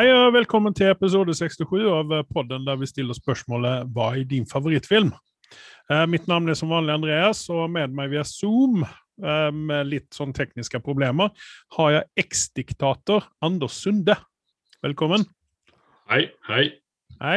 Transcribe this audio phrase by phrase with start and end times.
[0.00, 4.46] Hei og velkommen til episode 67 av podden der vi stiller spørsmålet Hva er din
[4.48, 5.10] favorittfilm?
[5.92, 10.08] Eh, mitt navn er som vanlig Andreas, og med meg via Zoom eh, med litt
[10.16, 11.34] sånn tekniske problemer
[11.76, 14.16] har jeg eksdiktator Anders Sunde.
[14.80, 15.26] Velkommen.
[16.08, 16.64] Hei, hei.
[17.20, 17.36] Hei.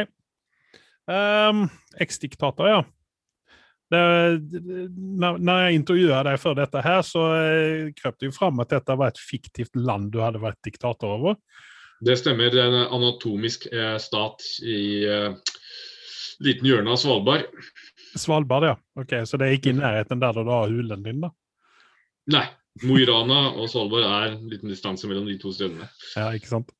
[1.04, 1.66] Um,
[2.00, 2.80] eksdiktator, ja.
[3.92, 4.02] Det,
[5.20, 8.72] när, när jag intervjuade deg før dette her, så eh, krøp det jo fram at
[8.72, 11.40] dette var et fiktivt land du hadde vært diktator over.
[12.00, 12.50] Det stemmer.
[12.50, 15.54] Det er en anatomisk eh, stat i eh,
[16.44, 17.46] liten hjørne av Svalbard.
[18.18, 18.74] Svalbard, ja.
[19.00, 21.32] Ok, Så det er ikke i nærheten der du har hulen din, da?
[22.34, 22.46] Nei.
[22.82, 25.86] Mo i Rana og Svalbard er en liten distanse mellom de to stedene.
[26.16, 26.72] Ja, ikke sant.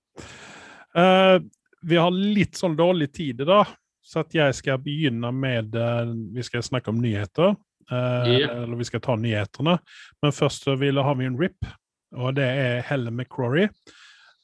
[0.94, 1.38] Uh,
[1.86, 3.70] vi har litt sånn dårlig tid i dag,
[4.02, 7.54] så at jeg skal begynne med uh, Vi skal snakke om nyheter.
[7.92, 8.62] Uh, yeah.
[8.64, 9.76] Eller vi skal ta nyhetene.
[10.24, 11.70] Men først så vil, har vi en RIP,
[12.18, 13.68] og det er Helle McCrory.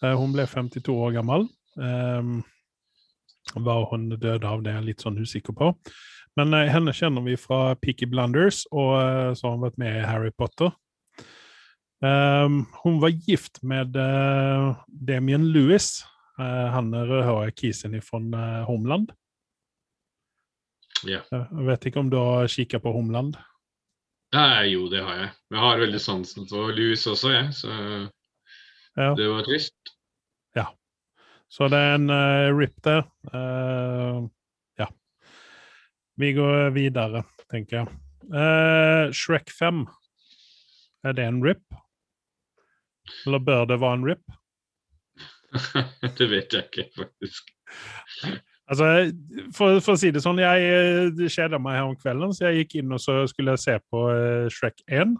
[0.00, 1.48] Hun ble 52 år gammel.
[1.76, 2.40] Um,
[3.56, 5.72] hva hun døde av, det er jeg litt sånn usikker på.
[6.38, 9.98] Men uh, henne kjenner vi fra Peaky Blunders, og uh, så har hun vært med
[9.98, 10.72] i Harry Potter.
[12.00, 13.92] Um, hun var gift med
[14.88, 16.00] Damien Lewis.
[16.40, 19.10] han rødhåret kisen fra Homeland.
[21.04, 21.24] Yeah.
[21.30, 23.36] Jeg vet ikke om du har kikket på Homeland?
[24.32, 25.28] Nei, jo, det har jeg.
[25.50, 27.52] Jeg har veldig sansen for Lewis også, jeg.
[27.52, 27.68] Så
[28.98, 29.14] ja.
[29.18, 29.94] det var trist.
[30.58, 30.66] Ja.
[31.50, 32.10] Så det er en
[32.58, 33.04] rip der.
[34.78, 34.86] ja.
[36.20, 38.00] Vi går videre, tenker jeg.
[38.30, 39.86] Uh, Shrek 5.
[41.04, 41.64] Er det en rip?
[43.26, 44.36] Eller bør det være en rip?
[46.18, 47.50] det vet jeg ikke, faktisk.
[48.70, 48.86] Altså,
[49.56, 52.78] for, for, å si det sånn, jeg kjeda meg her om kvelden, så jeg gikk
[52.78, 55.16] inn og så skulle jeg se på uh, Shrek 1.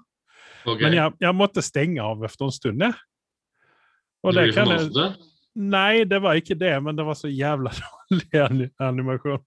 [0.69, 0.85] Okay.
[0.85, 2.95] Men jeg, jeg, måtte stenge av etter en stund, jeg.
[4.27, 5.13] Og det kan jeg...
[5.61, 7.73] Nei, det var ikke det, men det var så jævla
[8.33, 9.43] dårlig animasjon.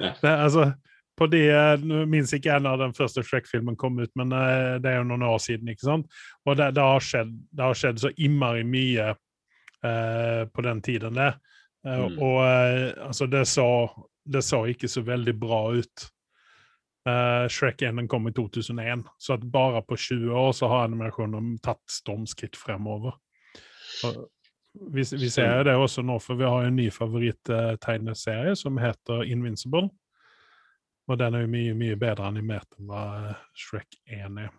[0.00, 0.14] Ja.
[0.22, 0.70] Det, altså,
[1.20, 1.42] på de,
[1.84, 5.08] Nå minnes ikke en når den første Shrek-filmen kom ut, men uh, det er jo
[5.10, 5.68] noen år siden.
[5.68, 6.20] ikke sant?
[6.48, 11.20] Og det, det, har, skjedd, det har skjedd så innmari mye uh, på den tiden
[11.20, 11.36] der.
[11.84, 12.16] Uh, mm.
[12.24, 12.40] Og
[13.10, 13.68] altså, det så,
[14.24, 16.08] det så ikke så veldig bra ut.
[17.50, 21.80] Shrek 1 kom i 2001, så at bare på 20 år så har animasjonen tatt
[21.88, 23.16] stormskritt fremover.
[24.00, 29.88] Vi, vi, ser det også nå, for vi har en ny favoritt-tegneserie som heter Invincible.
[31.10, 34.52] Og den er jo mye mye bedre animert enn hva Shrek 1 er.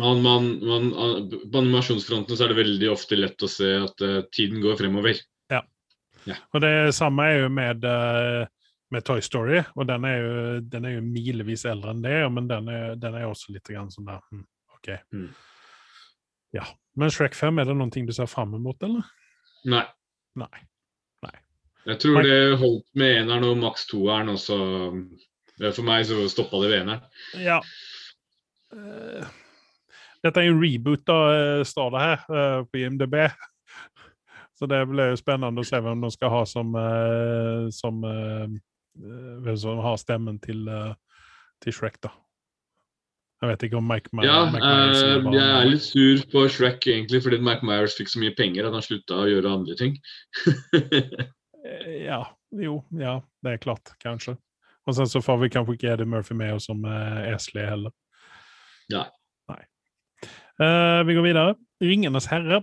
[0.00, 0.88] Man, man, man,
[1.30, 5.20] på animasjonsfronten så er det veldig ofte lett å se at uh, tiden går fremover.
[5.52, 5.60] Ja.
[6.26, 6.40] ja.
[6.50, 8.42] Og det samme er jo med, uh,
[8.90, 12.50] med Toy Story, og den er, jo, den er jo milevis eldre enn det, men
[12.50, 14.46] den er, den er også litt grann sånn der hm,
[14.80, 14.94] OK.
[15.14, 15.28] Mm.
[16.58, 16.66] Ja.
[16.98, 19.06] Men Shrek 5, er det noen ting du ser fram mot, eller?
[19.68, 19.84] Nei.
[20.38, 20.64] Nei.
[21.24, 21.36] Nei.
[21.88, 24.58] Jeg tror det holdt med eneren og maks toeren, og så
[25.70, 27.06] for meg så stoppa det ved eneren.
[27.40, 27.60] Ja.
[28.72, 29.24] Uh,
[30.24, 33.16] dette er en reboot, da, eh, står det her uh, på IMDb.
[34.58, 38.04] Så det blir jo spennende å se hvem de skal ha som, uh, som
[38.92, 40.66] Hvem som har stemmen til,
[41.64, 42.10] til Shrek, da.
[43.42, 46.44] Jeg vet ikke om Mike, My ja, Mike Myers uh, Jeg er litt sur på
[46.54, 49.74] Shrek egentlig fordi Mike Myers fikk så mye penger at han slutta å gjøre andre
[49.80, 49.96] ting.
[52.12, 52.22] ja.
[52.52, 53.16] Jo, ja.
[53.42, 54.36] Det er klart, kanskje.
[54.86, 57.90] Og sen så får vi kanskje ikke Eddie Murphy med oss som uh, Esli heller.
[58.92, 59.06] Ja.
[59.50, 59.62] Nei.
[60.60, 61.56] Uh, vi går videre.
[61.82, 62.62] 'Ringenes herre'.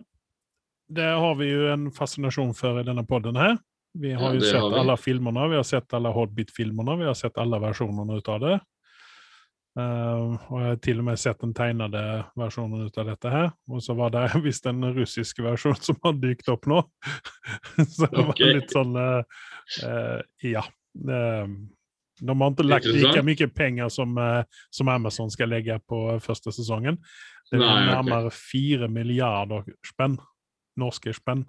[0.89, 3.57] Det har vi jo en fascinasjon for i denne podden her.
[3.99, 7.37] Vi har ja, jo sett alle filmene, vi har sett alle Hobbit-filmene, vi har sett
[7.41, 8.57] alle versjonene ut av det.
[9.79, 12.03] Uh, og jeg har til og med sett den tegnede
[12.39, 13.49] versjonen ut av dette her.
[13.71, 16.81] Og så var det visst en russisk versjon som har dykt opp nå.
[17.95, 18.45] så det okay.
[18.45, 19.43] var litt sånn uh,
[19.85, 20.65] uh, Ja.
[20.99, 24.41] De har ikke lagt like mye penger som, uh,
[24.75, 26.97] som, Amazon skal legge på første sesongen.
[27.49, 28.95] Det er nærmere fire okay.
[28.97, 30.17] milliarder spenn.
[30.79, 31.45] Norske spenn.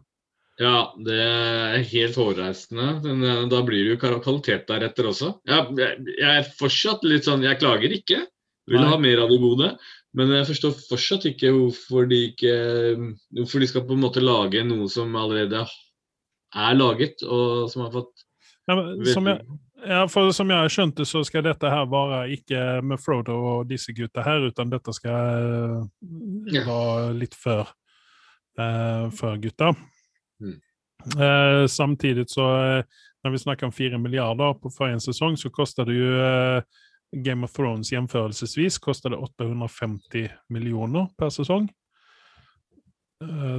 [0.61, 2.89] Ja, det er helt hårreisende.
[3.01, 5.33] Eh, da blir det jo kvalitet deretter også.
[5.49, 8.27] Jeg, jeg, jeg, er fortsatt litt sånn Jeg klager ikke.
[8.71, 9.71] Vil ha mer av det gode.
[10.15, 12.53] Men jeg forstår fortsatt ikke hvorfor de ikke
[13.39, 15.65] Hvorfor de skal på en måte lage noe som allerede
[16.51, 18.27] er laget, og som har fått
[18.67, 18.75] ja,
[19.15, 19.39] som jeg,
[19.87, 23.95] ja, for som jeg skjønte, så skal dette her være ikke med Frodo og disse
[23.97, 27.71] gutta her, utan dette skal uh, være litt før,
[28.61, 29.73] uh, før gutta.
[30.41, 30.59] Mm.
[31.17, 32.47] Uh, samtidig så,
[33.25, 36.15] når vi snakker om fire milliarder på forrige sesong, så koster det jo
[37.25, 41.67] Game of Thrones gjenførelsesvis koster det 850 millioner per sesong.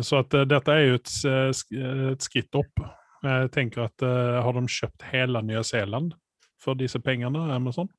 [0.01, 2.79] Så at dette er jo et, et skritt opp.
[3.21, 6.15] Jeg tenker at Har de kjøpt hele Nya Zeeland
[6.63, 7.91] for disse pengene, Amazon?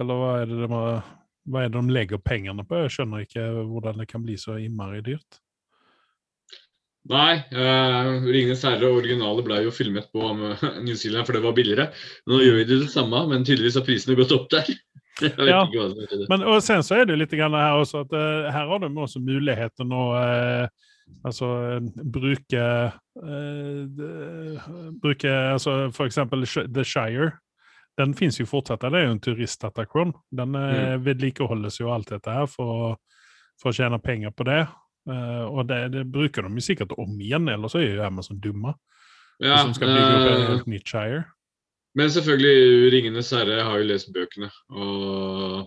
[0.00, 0.68] Eller hva er, det de,
[1.50, 2.84] hva er det de legger pengene på?
[2.84, 5.40] Jeg skjønner ikke hvordan det kan bli så innmari dyrt.
[7.10, 10.28] Nei, uh, 'Ringenes herre' originale ble jo filmet på
[10.86, 11.88] New Zealand, for det var billigere.
[12.30, 14.70] Nå gjør vi det det samme, men tydeligvis har prisene gått opp der.
[15.50, 15.66] ja,
[16.30, 18.88] men og sen så er det litt grann her også at uh, her har de
[18.88, 20.66] også muligheten å uh,
[21.26, 21.48] altså
[22.14, 22.62] bruke
[23.20, 24.68] uh,
[25.02, 27.32] bruke altså for eksempel The Shire.
[28.00, 28.86] Den fins jo fortsatt.
[28.86, 30.14] Det er jo en turistattraksjon.
[30.32, 31.02] Den mm.
[31.04, 32.94] vedlikeholdes jo alt dette her for,
[33.60, 34.62] for å tjene penger på det.
[35.08, 38.76] Og det, det, bruker de sikkert om igjen, ellers er jo Amazon dumme.
[39.42, 41.24] Ja, som skal bygge opp et helt nytt Shire.
[41.98, 44.48] Men selvfølgelig, 'Ringenes herre' har jo lest bøkene.
[44.70, 45.66] Og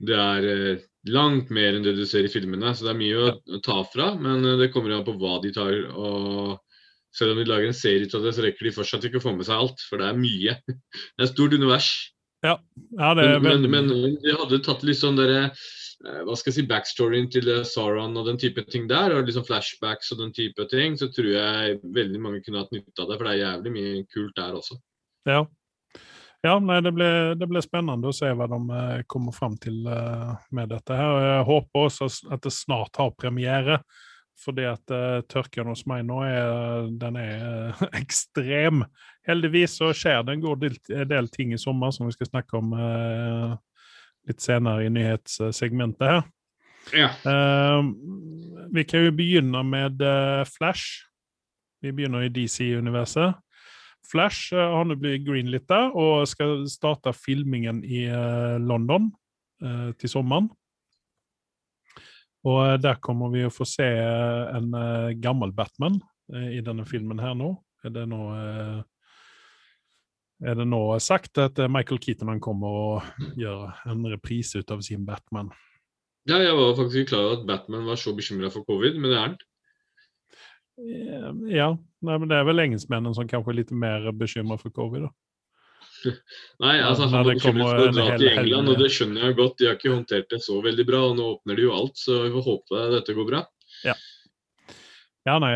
[0.00, 2.72] det er eh, langt mer enn det du ser i filmene.
[2.72, 5.52] Så det er mye å ta fra, men eh, det kommer an på hva de
[5.56, 5.74] tar.
[5.92, 6.58] og
[7.12, 9.34] selv om de lager en serie av det, så rekker de fortsatt ikke å få
[9.34, 9.84] med seg alt.
[9.90, 10.56] For det er mye.
[10.70, 11.90] Det er et stort univers.
[12.40, 12.54] Ja,
[12.96, 15.64] ja det er men, men, men de hadde tatt litt sånn dere eh,
[16.00, 20.12] hva skal jeg si, backstoryen til Sauron og den type ting der, og liksom flashbacks
[20.14, 23.18] og den type ting, så tror jeg veldig mange kunne hatt nytte av det.
[23.18, 24.78] For det er jævlig mye kult der også.
[25.28, 25.44] Ja.
[26.40, 29.82] Ja, nei, det blir, det blir spennende å se hva de uh, kommer fram til
[29.84, 30.96] med dette.
[30.96, 31.10] her.
[31.12, 33.82] Og Jeg håper også at det snart har premiere.
[34.40, 34.92] Fordi at
[35.28, 38.86] tørken hos meg nå er, den er ekstrem.
[39.28, 40.64] Heldigvis så skjer det en god
[41.10, 42.72] del, ting i sommer som vi skal snakke om
[44.28, 46.22] litt senere i nyhetssegmentet her.
[46.96, 47.10] Ja.
[48.72, 50.00] vi kan jo begynne med
[50.48, 51.04] Flash.
[51.80, 53.36] Vi begynner i DC-universet.
[54.10, 59.10] Flash uh, har nå blitt greenlitta og skal starte filmingen i uh, London
[59.64, 60.50] uh, til sommeren.
[62.48, 64.70] Og der kommer vi å få se en
[65.20, 65.98] gammel Batman
[66.32, 67.50] i denne filmen her nå.
[67.84, 68.20] Er det nå
[70.40, 72.94] er det nå sagt at Michael Keaton kommer å
[73.38, 75.52] gjøre en reprise ut av sin Batman.
[76.28, 79.10] Ja, jeg var faktisk ikke klar over at Batman var så bekymra for covid, men
[79.10, 79.38] det er han.
[81.50, 81.70] Ja,
[82.00, 85.10] Nei, men det er vel engelskmennene som kanskje er litt mer bekymra for covid, da.
[86.64, 89.58] Nei, altså han var bekymret for å dra til England, og det skjønner jeg godt.
[89.60, 92.22] De har ikke håndtert det så veldig bra, og nå åpner de jo alt, så
[92.24, 93.42] vi får håpe dette går bra.
[93.84, 93.96] Ja,
[95.28, 95.52] ja nei,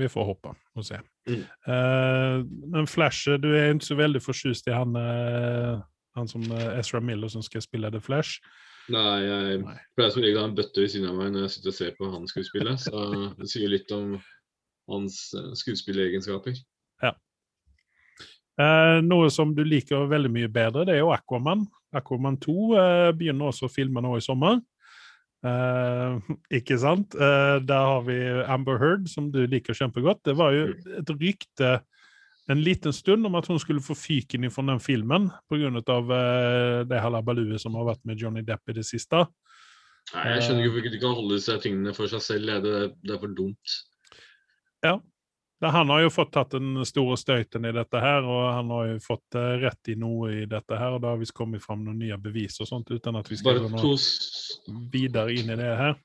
[0.00, 1.02] vi får håpe og se.
[1.30, 1.44] Mm.
[1.68, 2.42] Uh,
[2.74, 5.78] men Flash, du er ikke så veldig fortjust i han, uh,
[6.18, 8.42] han som uh, Ezra Miller som skal spille The Flash.
[8.90, 9.62] Nei, jeg
[9.94, 11.76] pleier som regel å ha en bøtte ved siden av meg når jeg sitter og
[11.76, 12.74] ser på han skuespille.
[12.80, 13.02] Så
[13.38, 14.16] det sier litt om
[14.90, 16.58] hans eh, skuespilleregenskaper.
[17.04, 17.12] Ja.
[18.60, 21.66] Eh, noe som du liker veldig mye bedre, det er jo Aquaman.
[21.96, 24.60] Aquaman 2 eh, begynner også å filme nå i sommer.
[25.46, 27.14] Eh, ikke sant?
[27.16, 30.22] Uh, der har vi Amber Heard, som du liker kjempegodt.
[30.28, 30.90] Det var jo mm.
[31.00, 31.72] et rykte
[32.50, 35.70] en liten stund om at hun skulle få fyken ifra den filmen pga.
[35.70, 39.24] Uh, det halabaluet som har vært med Johnny Depp i det siste.
[40.10, 42.52] Nei, Jeg skjønner ikke hvorfor de kan holde seg tingene for seg selv.
[42.64, 43.78] Det, det er for dumt.
[44.84, 44.96] Ja.
[45.60, 49.00] Han har jo fått tatt den store støyten i dette her, og han har jo
[49.04, 50.96] fått uh, rett i noe i dette her.
[50.96, 53.60] og Da har visst kommet fram noen nye bevis og sånt, uten at vi skal
[53.60, 53.92] gå noe
[54.92, 56.00] videre inn i det her.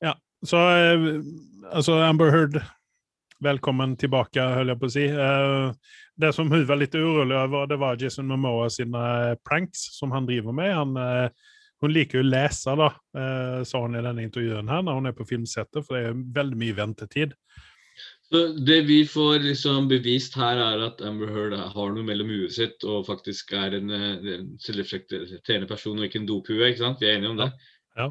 [0.00, 0.14] Ja,
[0.46, 1.06] så eh,
[1.72, 2.60] altså Amber Heard,
[3.44, 5.04] velkommen tilbake, holder jeg på å si.
[5.10, 10.14] Eh, det som hun var litt urolig over, det var Jason Momoa sine pranks som
[10.14, 10.72] han driver med.
[10.74, 12.88] Han, eh, hun liker jo å lese, da,
[13.66, 16.58] sa hun i denne intervjuen her, når hun er på filmsettet, for det er veldig
[16.58, 17.36] mye ventetid.
[18.28, 22.52] Så Det vi får liksom bevist her, er at Amber Heard har noe mellom huet
[22.58, 26.60] sitt og faktisk er en, en selvreflekterende person og ikke en dophue.
[26.66, 27.00] ikke sant?
[27.00, 27.48] Vi er enige om det?
[27.98, 28.08] Ja.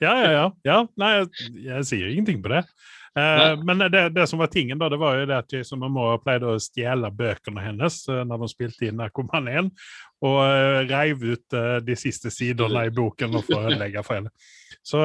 [0.00, 0.44] Ja, ja, ja.
[0.68, 0.78] ja.
[1.00, 2.62] Nei, jeg, jeg, sier ingenting på det.
[3.16, 6.18] Eh, men det, det, som var tingen, da, det var jo det at Jason Momoa
[6.20, 9.70] pleide å stjele bøkene hennes uh, når de spilte inn Narkoman 1,
[10.26, 11.56] og uh, reiv ut
[11.86, 14.34] de siste sidene i boken og å ødelegge for henne.
[14.86, 15.00] Så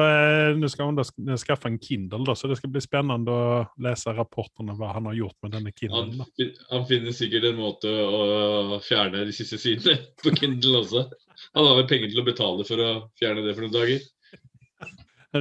[0.54, 1.02] nå skal hun da
[1.40, 3.46] skaffe en Kindle, da, så det skal bli spennende å
[3.82, 6.12] lese rapportene hva han har gjort med denne Kindlen.
[6.20, 11.08] Han, han, finner sikkert en måte å fjerne de siste sidene på Kindle også.
[11.56, 14.06] Han har vel penger til å betale for å fjerne det for noen dager.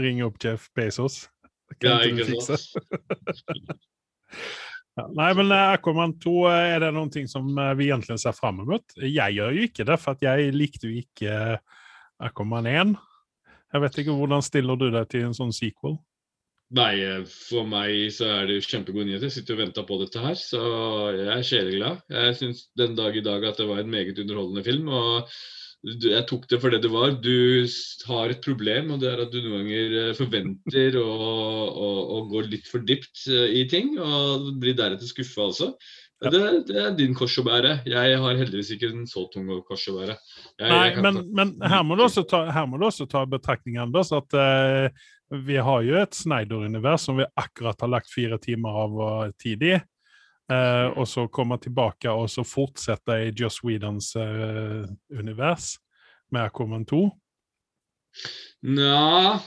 [0.01, 1.27] Ring opp Jeff Bezos.
[1.83, 2.67] Ja, ikke sant.
[4.99, 8.19] ja, nei, men eh, Aquaman 2, eh, er det noen ting som eh, vi egentlig
[8.21, 8.97] ser fram mot?
[8.99, 11.57] Jeg gjør jo ikke det, for jeg likte jo ikke
[12.21, 12.95] Aquaman 1.
[13.71, 15.95] Jeg vet ikke, Hvordan stiller du deg til en sånn sequel?
[16.71, 16.93] Nei,
[17.27, 19.27] for meg så er det jo kjempegode nyheter.
[19.27, 20.61] Jeg sitter og venter på dette her, så
[21.11, 22.03] jeg er sjeleglad.
[22.11, 24.87] Jeg syns den dag i dag at det var en meget underholdende film.
[24.87, 25.27] og
[25.81, 27.15] jeg tok det for det det var.
[27.23, 27.65] Du
[28.09, 32.21] har et problem, og det er at du noen ganger eh, forventer å, å, å
[32.29, 35.71] gå litt for dypt eh, i ting, og blir deretter skuffa altså.
[36.21, 36.29] Ja.
[36.29, 37.79] Det, det, er din kors å bære.
[37.89, 40.19] Jeg har heldigvis ikke en så tung kors å bære.
[40.59, 43.23] Jeg, Nei, jeg men, men, her må du også ta, her må du også ta
[43.25, 44.85] betraktning, Anders, at uh,
[45.33, 49.01] vi har jo et Snyder-univers som vi akkurat har lagt fire timer av
[49.41, 49.79] tid i.
[50.51, 54.83] Uh, og så komme tilbake og så fortsette i Joss Whedons uh,
[55.15, 55.77] univers
[56.33, 57.01] med Aquaman 2?
[58.73, 59.37] Nja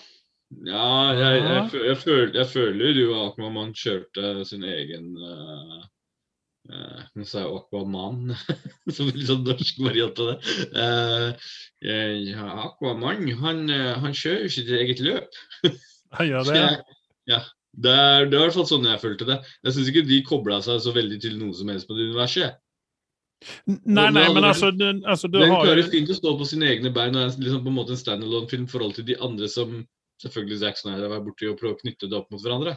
[0.64, 0.86] Ja,
[1.18, 5.82] jeg, jeg, jeg, føler, jeg, føler jo at man kjørte sin egen uh,
[7.12, 8.32] Nå sa jeg Aquaman,
[8.96, 10.54] som en sånn norsk variant av det.
[11.84, 13.60] ja, Aquaman, han,
[14.00, 15.36] han kjører jo sitt eget løp.
[16.16, 16.62] Han gjør det?
[17.28, 17.42] ja.
[17.74, 19.38] Det er, det er i hvert fall sånn jeg følte det.
[19.66, 22.60] Jeg syns ikke de kobla seg så veldig til noe som helst på det universet.
[23.66, 26.70] Nei, nei, men altså, den, altså du Den har klarer fint å stå på sine
[26.70, 29.50] egne bein og er liksom på en måte en standalone-film i forhold til de andre
[29.52, 29.82] som
[30.22, 32.76] selvfølgelig Zack Snyder har vært borti og prøvd å knytte det opp mot hverandre.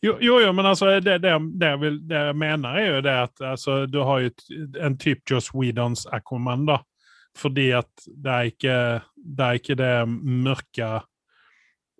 [0.00, 3.04] Jo, jo, jo men altså, det, det, det, jeg vil, det, jeg mener, er jo
[3.04, 4.32] det at altså, du har jo
[4.80, 6.80] en type Joss Whedons Aquaman, da.
[7.38, 8.76] Fordi at det er ikke
[9.16, 10.90] det, er ikke det mørke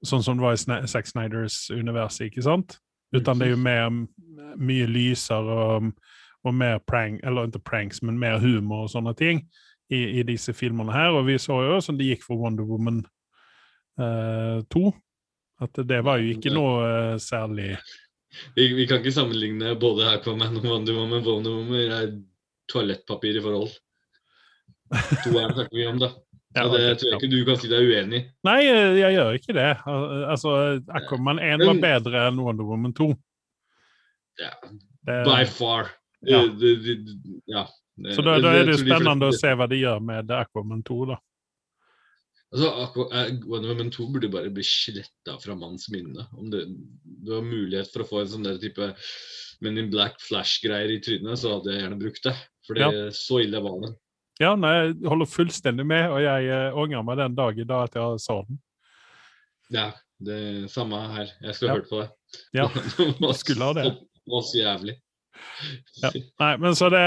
[0.04, 2.78] sånn som det var i Zack Snyders universet, ikke sant?
[3.14, 3.90] Utan det er jo mer,
[4.58, 5.90] mye lysere og,
[6.42, 9.44] og, mer prank, eller ikke pranks, men mer humor og sånne ting
[9.92, 11.14] i, i disse filmene her.
[11.14, 13.04] Og vi så jo som det gikk for Wonder Woman
[14.00, 14.84] eh, 2.
[15.62, 17.76] At det var jo ikke noe uh, særlig
[18.56, 21.22] vi, vi, kan ikke sammenligne både Aquaman og Wonder Woman.
[21.22, 22.08] Wonder Woman er
[22.72, 23.70] toalettpapir i forhold.
[24.90, 26.10] To er det snakker vi om, da.
[26.54, 28.24] Ja, det tror jeg ikke du kan si deg uenig i.
[28.46, 29.70] Nei, jeg, jeg gjør ikke det.
[29.90, 30.52] Altså,
[31.00, 33.08] Aquaman 1 var bedre enn Wonder Woman 2.
[34.38, 34.52] Ja,
[35.08, 35.90] det, by far.
[36.22, 36.44] Ja.
[36.46, 36.96] Det, det,
[37.50, 37.66] ja.
[38.14, 41.00] Så da, da, er det jo spennende å se hva de gjør med Aquaman 2,
[41.10, 41.18] da.
[42.54, 42.70] Altså,
[43.10, 46.28] eh, Wonder Woman 2 burde bare bli sletta fra manns minne.
[46.38, 46.64] Om det,
[47.02, 48.92] det, var mulighet for å få en sånn der type
[49.64, 52.34] Men in Black Flash-greier i trynet, så hadde jeg gjerne brukt det.
[52.66, 52.90] For ja.
[53.14, 53.94] så ille var det.
[54.42, 57.86] Ja, nei, jeg holder fullstendig med, og jeg uh, angrer meg den dag i dag
[57.86, 58.58] at jeg sa den.
[59.74, 59.86] Ja,
[60.26, 60.40] det
[60.72, 61.30] samme her.
[61.44, 61.78] Jeg skulle ja.
[61.78, 62.08] hørt på det.
[62.56, 62.66] Ja,
[63.20, 63.84] du skulle ha det.
[64.30, 64.96] Var så jævlig.
[66.00, 66.10] Ja.
[66.40, 67.00] Nei, men så det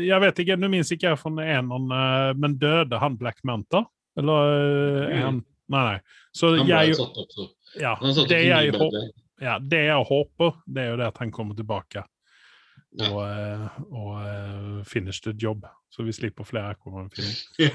[0.00, 3.84] Jeg vet ikke, nå minnes ikke jeg fra eneren, uh, men døde han Black Manta?
[4.18, 6.26] Eller uh, er han Nei, nei.
[6.36, 7.48] Så han ble jeg, satt opp, så.
[7.80, 7.96] Ja,
[8.30, 8.84] det jeg,
[9.42, 12.04] ja, det jeg håper, det er jo det at han kommer tilbake
[12.96, 14.05] og, uh, og uh,
[14.86, 15.66] finish the job.
[15.90, 17.34] Så vi slipper flere Aquaman-filmer.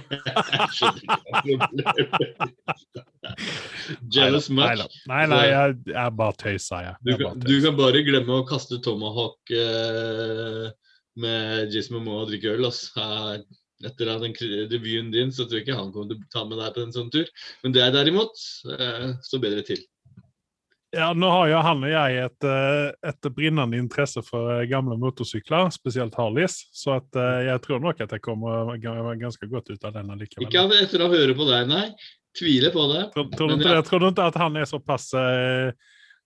[4.14, 4.84] Jealous much?
[5.10, 6.96] Nei, nei, jeg, jeg bare tøysa, jeg.
[7.08, 10.70] Du, kan, du kan bare glemme å kaste Tomahawk uh,
[11.22, 12.66] med Jason Momoa og drikke øl.
[12.70, 13.42] Altså.
[13.82, 14.36] Etter den
[14.70, 16.94] revyen din så tror jeg ikke han kommer til å ta med deg på en
[16.94, 17.28] sånn tur.
[17.64, 18.36] Men det er derimot,
[18.70, 19.82] uh, så bedre til.
[20.92, 24.98] Ja, nå har jo han og jeg et, eh, et brennende interesse for eh, gamle
[25.00, 28.76] motorsykler, spesielt Harleys, så at, eh, jeg tror nok at jeg kommer
[29.22, 30.50] ganske godt ut av den likevel.
[30.50, 31.86] Ikke etter å høre på deg, nei.
[32.36, 33.06] Tviler på det.
[33.16, 35.72] Tror, tror, du, jeg tror, du, ikke at han er såpass uh,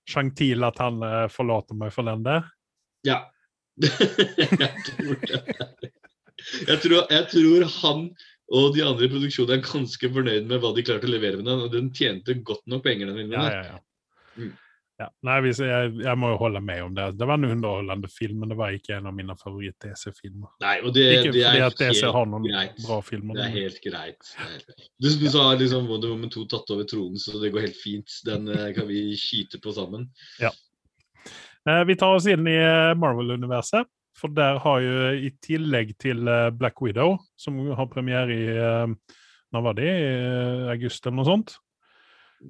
[0.10, 2.46] sjantil at han uh, forlater meg for den der?
[3.06, 3.24] Ja.
[3.82, 8.08] jeg, tror jeg, tror, jeg tror han
[8.54, 11.50] og de andre i produksjonen er ganske fornøyd med hva de klarte å levere med
[11.50, 11.66] den.
[11.66, 13.38] Og den tjente godt nok penger, den filmen.
[13.38, 13.82] Ja, ja, ja.
[14.38, 14.54] Mm.
[14.96, 17.06] Ja, nei, jeg, jeg, må jo holde med om det.
[17.20, 20.54] Det var en underholdende film, men det var ikke en av mine favoritt-DC-filmer.
[20.64, 22.78] Nei, og det, ikke det fordi at DC har noen greit.
[22.80, 23.36] bra filmer.
[23.36, 24.30] Det er helt greit.
[24.96, 28.16] Du, du sa liksom Wonder Woman 2 tatt over tronen, så det går helt fint.
[28.28, 30.08] Den uh, kan vi skyte på sammen.
[30.40, 30.54] Ja.
[31.68, 33.92] Uh, vi tar oss inn i uh, Marvel-universet.
[34.16, 34.94] For der har jo,
[35.28, 36.24] i tillegg til
[36.56, 38.46] Black Widow, som har premiere i
[39.52, 39.90] Når var det?
[39.92, 41.58] I august eller noe sånt?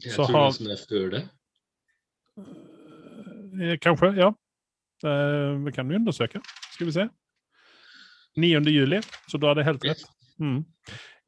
[0.03, 1.23] Jeg så tror har, det er før det.
[3.61, 4.33] Eh, kanskje, ja.
[5.65, 6.39] Vi kan jo undersøke.
[6.73, 7.07] Skal vi se.
[8.35, 8.59] 9.
[8.71, 8.99] juli,
[9.31, 10.03] så da er det helt rett.
[10.39, 10.63] Mm.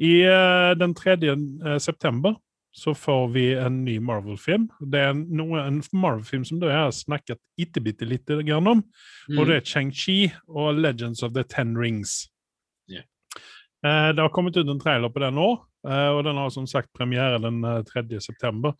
[0.03, 1.11] I uh, den 3.
[1.11, 2.35] Eh, september
[2.71, 4.67] så får vi en ny Marvel-film.
[4.91, 8.83] Det er noe, en Marvel-film som du har snakket bitte, bitte lite grann om.
[9.29, 9.39] Mm.
[9.39, 10.17] Og det er Chang-Chi
[10.47, 12.27] og Legends of the Ten Rings.
[12.85, 13.07] Yeah.
[13.81, 15.47] Det har kommet ut en trailer på den nå,
[15.87, 18.05] og den har som sagt premiere den 3.
[18.21, 18.77] september.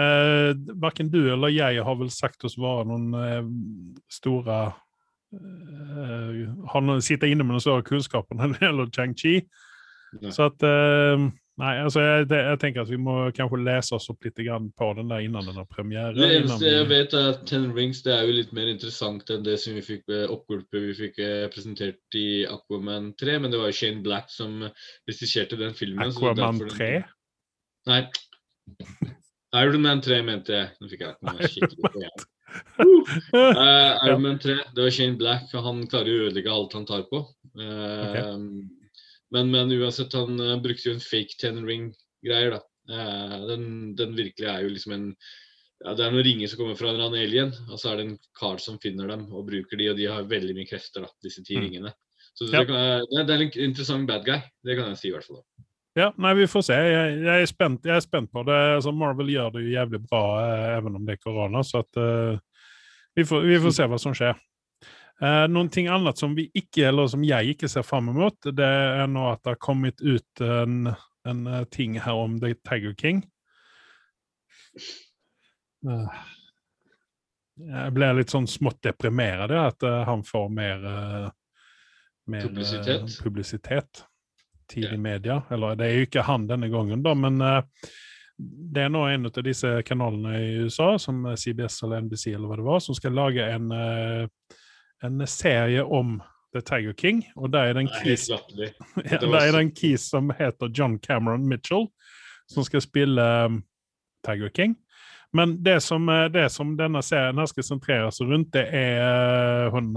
[0.00, 3.42] Eh, Verken du eller jeg har vel sagt oss være noen eh,
[4.08, 4.62] store
[5.36, 6.38] eh,
[6.72, 9.36] Han sitter inne med noen større kunnskaper når det gjelder Chang-Chi.
[10.32, 11.28] Så at eh,
[11.60, 15.10] Nei, altså jeg, jeg, tenker at vi må kanskje lese oss opp litt på den
[15.12, 16.14] der innan den har premiere.
[16.16, 19.44] Det eneste jeg vet, er at Ten Rings det er jo litt mer interessant enn
[19.44, 23.36] det som vi fikk oppgulpet vi fikk eh, presentert i Aquaman 3.
[23.44, 24.62] Men det var jo Shane Black som
[25.10, 26.08] regisserte den filmen.
[26.08, 26.94] Aquaman 3?
[27.92, 28.06] Nei.
[29.56, 30.70] Iron Man 3 mente jeg.
[30.80, 32.24] Nå fikk jeg meg skikkelig igjen.
[33.32, 35.52] Uh, Iron Man 3, det var Shane Black.
[35.52, 37.24] og Han klarer å ødelegge alt han tar på.
[37.58, 38.26] Uh, okay.
[39.32, 42.62] Men, men uansett, han uh, brukte jo en fake ten ring-greier, da.
[42.90, 43.66] Uh, den,
[43.98, 46.96] den, virkelig er jo liksom en ja, Det er noen ringer som kommer fra en
[46.96, 49.88] eller annen alien, og så er det en kar som finner dem og bruker de,
[49.90, 51.62] og de har veldig mye krefter, da, disse ti mm.
[51.66, 51.92] ringene.
[52.32, 52.66] Så det, ja.
[52.68, 54.38] kan, det, det, er en interessant bad guy.
[54.64, 55.42] Det kan jeg si i hvert fall.
[55.42, 55.66] da.
[55.94, 56.76] Ja, nei, vi får se.
[56.76, 58.56] Jeg, jeg, er, spent, jeg er, spent, på det.
[58.78, 61.60] Altså, Marvel gjør det jo jævlig bra, eh, even om det er korona.
[61.66, 62.38] Så at, eh,
[63.14, 64.38] vi, får, vi, får, se hva som skjer.
[65.22, 68.68] Eh, noen ting annet som vi ikke, eller som jeg ikke ser fram mot, det
[68.68, 70.94] er nå at det har kommet ut en,
[71.28, 73.20] en eh, ting her om The Tiger King.
[75.84, 76.22] Eh,
[77.68, 80.86] jeg ble litt sånn smått deprimert at uh, han får mer,
[82.32, 83.12] mer publisitet.
[83.22, 84.00] Publisitet
[84.72, 84.96] tid yeah.
[84.96, 85.42] i media.
[85.52, 87.38] Eller det er jo ikke han denne gangen, da, men
[88.42, 92.58] det er nå en av disse kanalene i USA, som CBS eller NBC eller hva
[92.58, 93.68] det var, som skal lage en
[95.02, 97.26] en serie om The Tiger King.
[97.36, 98.38] Og der er det en kis, ja,
[99.40, 101.88] er en kis som heter John Cameron Mitchell,
[102.46, 103.62] som skal spille um,
[104.26, 104.76] Tiger King.
[105.32, 109.70] Men det som, eh, det som, denne serien her skal sentrere seg rundt, det er
[109.72, 109.94] hun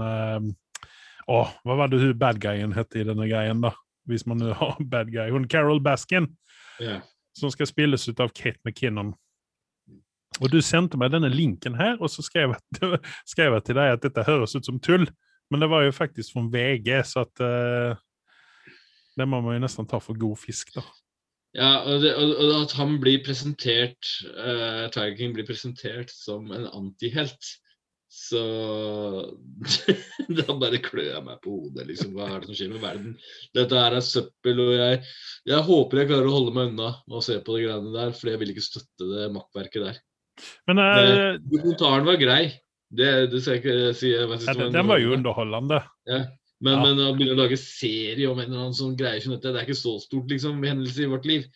[1.26, 3.72] Å, hva var det hun bad guyen het i denne greien, da?
[4.06, 5.30] Hvis man nå har bad guy.
[5.34, 6.30] Hun Carol Baskin.
[6.80, 7.04] Yeah.
[7.36, 9.14] Som skal spilles ut av Kate McKinnon.
[10.40, 12.98] Og du sendte meg denne linken her, og så skrev jeg,
[13.32, 15.06] skrev jeg, til deg at dette høres ut som tull.
[15.52, 17.98] Men det var jo faktisk fra VG, så at uh,
[19.16, 20.84] Det må man jo nesten ta for god fisk, da.
[21.56, 26.66] Ja, og, det, og at han blir presentert uh, Tiger King blir presentert som en
[26.68, 27.54] antihelt.
[28.08, 28.40] Så
[30.38, 31.86] da bare klør jeg meg på hodet.
[31.90, 33.16] liksom, Hva er det som skjer med verden?
[33.56, 35.00] Dette her er søppel, og jeg,
[35.50, 38.30] jeg håper jeg klarer å holde meg unna og se på de greiene der, for
[38.32, 40.00] jeg vil ikke støtte det makkverket der.
[40.68, 42.40] Men uh, Dokumentaren var grei.
[42.96, 44.10] Det, det skal jeg ikke si.
[44.14, 45.82] Jeg ja, den, den var jo underholdende.
[46.06, 46.24] Ja.
[46.64, 46.82] Men, ja.
[46.86, 49.60] men, å begynne å lage serie om en eller annen sånn greie som dette, det
[49.60, 51.48] er ikke så stort liksom, hendelse i vårt liv.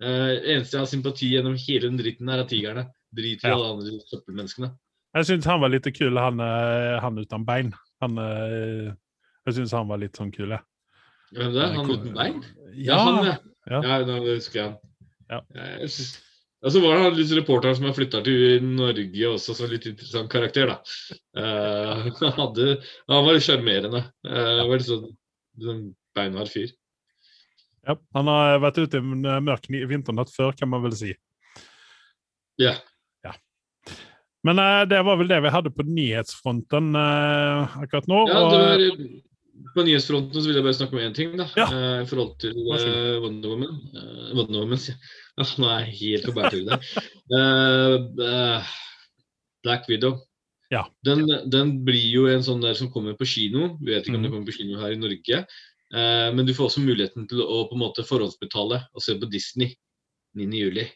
[0.00, 2.86] Uh, eneste jeg har sympati gjennom hele den dritten her, er tigerne.
[3.16, 4.72] Drit i alle andre søppelmenneskene.
[5.16, 7.72] Jeg syns han var litt kul, han, eh, han uten bein.
[8.04, 10.60] Han, jeg syns han var litt sånn kul, jeg.
[11.34, 11.66] Hvem det?
[11.74, 12.38] Han uten bein?
[12.74, 13.80] Ja, ja han, ja.
[13.80, 13.98] ja.
[14.06, 14.78] nå husker jeg han.
[15.30, 15.40] Ja.
[15.80, 16.10] Jeg synes,
[16.62, 20.30] altså så var det litt reporteren som har flytta til Norge også, som litt interessant
[20.32, 20.78] karakter, da.
[21.38, 22.66] Uh, han, hadde,
[23.10, 24.02] han var sjarmerende.
[24.26, 25.08] Uh, var litt sånn,
[25.62, 26.74] sånn beinhard fyr.
[27.86, 31.12] Ja, han har vært ute i en mørk vinternatt før, kan man vel si.
[32.58, 32.72] Ja.
[32.72, 32.76] ja.
[34.46, 38.20] Men uh, det var vel det vi hadde på nyhetsfronten uh, akkurat nå.
[38.30, 38.84] Ja, det var,
[39.76, 41.34] på nyhetsfronten så vil jeg bare snakke om én ting.
[41.38, 41.66] da, ja.
[41.68, 43.80] uh, I forhold til uh, Wonder Woman.
[43.92, 44.80] Uh, Wonder Woman
[45.36, 46.64] Nå er jeg helt på bærtur
[47.36, 48.70] uh,
[49.66, 50.16] Black Widow.
[50.72, 50.86] Ja.
[51.06, 53.74] Den, den, blir jo en sånn der som kommer på kino.
[53.82, 54.26] Vi vet ikke om mm.
[54.26, 55.42] det kommer på kino her i Norge.
[55.94, 59.28] Uh, men du får også muligheten til å på en måte forhåndsbetale og se på
[59.30, 59.76] Disney
[60.38, 60.88] 9.7.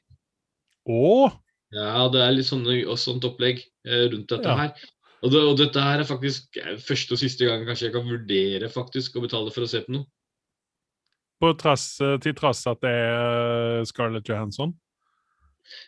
[0.90, 1.36] Åh?
[1.74, 4.56] Ja, det er litt sånne, sånt opplegg uh, rundt dette ja.
[4.64, 4.88] her.
[5.20, 8.70] Og, det, og, dette her er faktisk første og siste gang kanskje jeg kan vurdere
[8.72, 10.08] faktisk å betale for å se på noe.
[11.40, 14.74] På trass, til trass at det er Scarlett Johansson?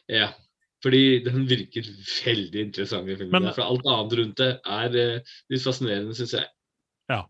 [0.08, 0.30] Ja.
[0.82, 1.86] Fordi den virker
[2.24, 3.08] veldig interessant.
[3.08, 3.34] i filmen.
[3.36, 4.96] Men, for alt annet rundt det er
[5.52, 6.48] litt fascinerende, syns jeg.
[7.12, 7.20] Ja.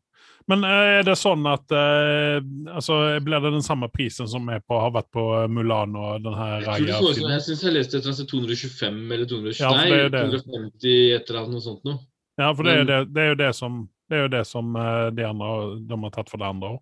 [0.50, 2.38] Men uh, er det sånn at eh,
[2.72, 6.64] altså, Blir det den samme prisen som på, har vært på Mulan og den her
[6.66, 6.86] Raja?
[6.88, 11.30] Jeg, sånn, jeg syns jeg leste et eller 225 eller 220, ja, nei, 250 et
[11.30, 12.02] eller annet noe sånt noe.
[12.40, 14.72] Ja, for det, er, det, det er jo det som, det er jo det som
[14.72, 15.50] de andre
[15.84, 16.80] de har tatt for det andre òg.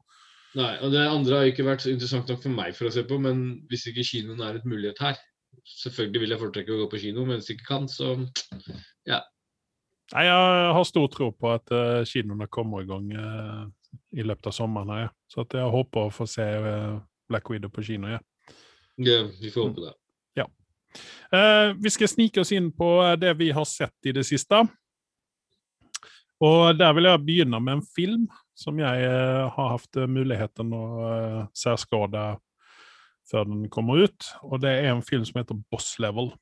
[0.58, 3.18] Nei, og det andre har ikke vært interessant nok for meg for å se på,
[3.22, 5.18] men hvis ikke kinoen er et mulighet her
[5.66, 8.14] Selvfølgelig vil jeg foretrekke å gå på kino, men hvis ikke kan, så
[9.08, 9.18] ja.
[10.10, 13.62] Nei, jeg har stor tro på at uh, kinoene kommer i gang uh,
[14.16, 14.90] i løpet av sommeren.
[14.90, 15.12] her, ja.
[15.30, 16.98] Så jeg håper å få se uh,
[17.30, 18.10] Black Widow på kino.
[18.10, 18.18] Ja.
[18.98, 19.94] ja, vi får håpe det.
[20.40, 20.46] Ja.
[21.78, 22.88] vi skal snike oss inn på
[23.22, 24.64] det vi har sett i det siste.
[26.42, 28.26] Og der vil jeg begynne med en film
[28.58, 29.10] som jeg
[29.54, 32.24] har hatt muligheten å uh, særskade
[33.30, 34.32] før den kommer ut.
[34.42, 36.32] Og det er en film som heter Boss Level.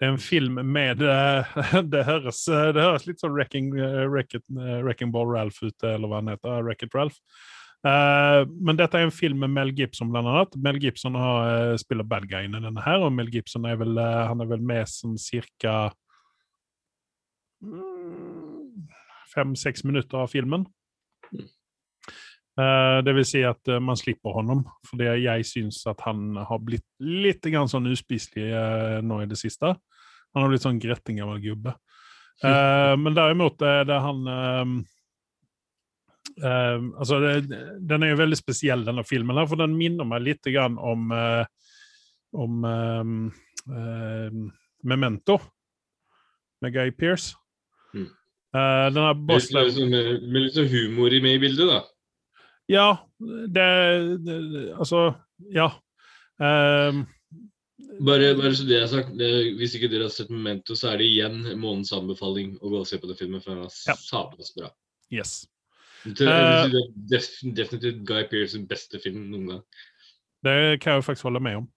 [0.00, 1.56] Det er en film med uh,
[1.92, 3.72] det, høres, det, høres, litt sånn Wrecking,
[4.08, 4.44] Wrecking,
[4.80, 6.62] Wrecking Ball Ralph ut, eller hva han heter.
[6.64, 7.20] Wreck-It Ralph.
[7.80, 10.56] Uh, men dette er en film med Mel Gibson, blant annet.
[10.60, 13.96] Mel Gibson har, uh, spiller bad guyen i denne her, og Mel Gibson er vel,
[13.96, 15.88] uh, han er vel med som cirka
[19.34, 20.66] fem-seks minutter av filmen.
[22.56, 27.46] Det vil si at man slipper honom, fordi jeg syns at han har blitt litt
[27.46, 28.50] grann sånn uspiselig
[29.06, 29.70] nå i det siste.
[30.34, 31.72] Han har blitt sånn gretting av en gubbe.
[32.42, 34.20] men derimot er det han
[36.42, 40.50] altså det, den er jo veldig spesiell, denne filmen, her, for den minner meg litt
[40.52, 41.14] grann om,
[42.34, 42.64] om
[43.68, 44.30] uh,
[44.82, 45.38] Memento
[46.60, 47.36] med Guy Pearce.
[47.94, 48.08] Mm.
[48.54, 51.82] Uh, den med, med, med, litt sånn i med i bildet, da?
[52.70, 53.68] Ja, det,
[54.24, 54.36] det
[54.78, 55.08] Altså,
[55.50, 55.70] ja.
[58.00, 61.00] Bare, bare, så det er sagt, det, Hvis ikke dere har sett Memento, så er
[61.00, 63.96] det igjen månedens anbefaling å gå og se på den filmen, for den er ja.
[63.98, 64.70] sablas bra.
[65.12, 65.42] Yes.
[66.04, 66.78] Det er uh,
[67.10, 69.60] definitivt Guy Pearces beste film noen gang.
[70.44, 71.68] Det kan jeg jo faktisk holde med om.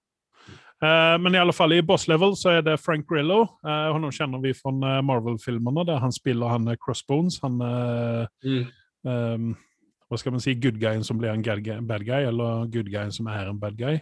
[0.84, 3.42] Uh, men i alle fall i Boss Level så er det Frank Grillo.
[3.66, 4.72] Uh, han kjenner vi fra
[5.04, 7.42] Marvel-filmene, der han spiller han Crossbones.
[7.44, 8.66] Han mm.
[9.04, 9.54] um,
[10.13, 10.54] Hva skal man si?
[10.62, 11.41] Good guyen som blir en
[11.88, 13.97] bad guy, eller good guyen som er en bad guy.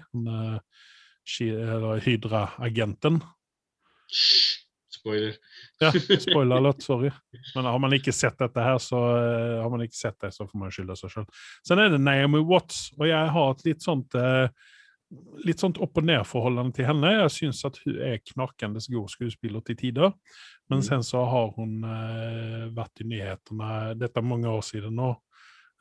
[1.39, 3.21] eller Hydra-agenten.
[4.91, 5.37] Spoiler.
[5.79, 7.13] ja, spoiler alert, sorry.
[7.55, 10.45] Men har man ikke sett dette her, så uh, har man ikke sett det, så
[10.49, 11.29] får man skylde seg sjøl.
[11.65, 14.51] Sen er det Naomi Watts, og jeg har et litt sånt uh,
[15.45, 17.15] litt sånt opp-og-ned-forholdene til henne.
[17.17, 20.13] Jeg syns at hun er knakende god skuespiller til tider.
[20.71, 20.85] Men mm.
[20.87, 25.09] sen så har hun eh, vært i nyhetene Dette er mange år siden nå.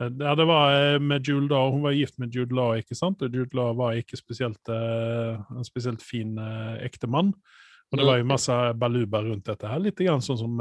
[0.01, 1.71] Ja, det var med Jude Law.
[1.75, 3.21] Hun var gift med Jude Law, ikke sant?
[3.23, 6.39] og Jude Law var ikke spesielt, en spesielt fin
[6.81, 7.35] ektemann.
[7.91, 10.61] Og det var jo masse baluba rundt dette her, litt grann sånn som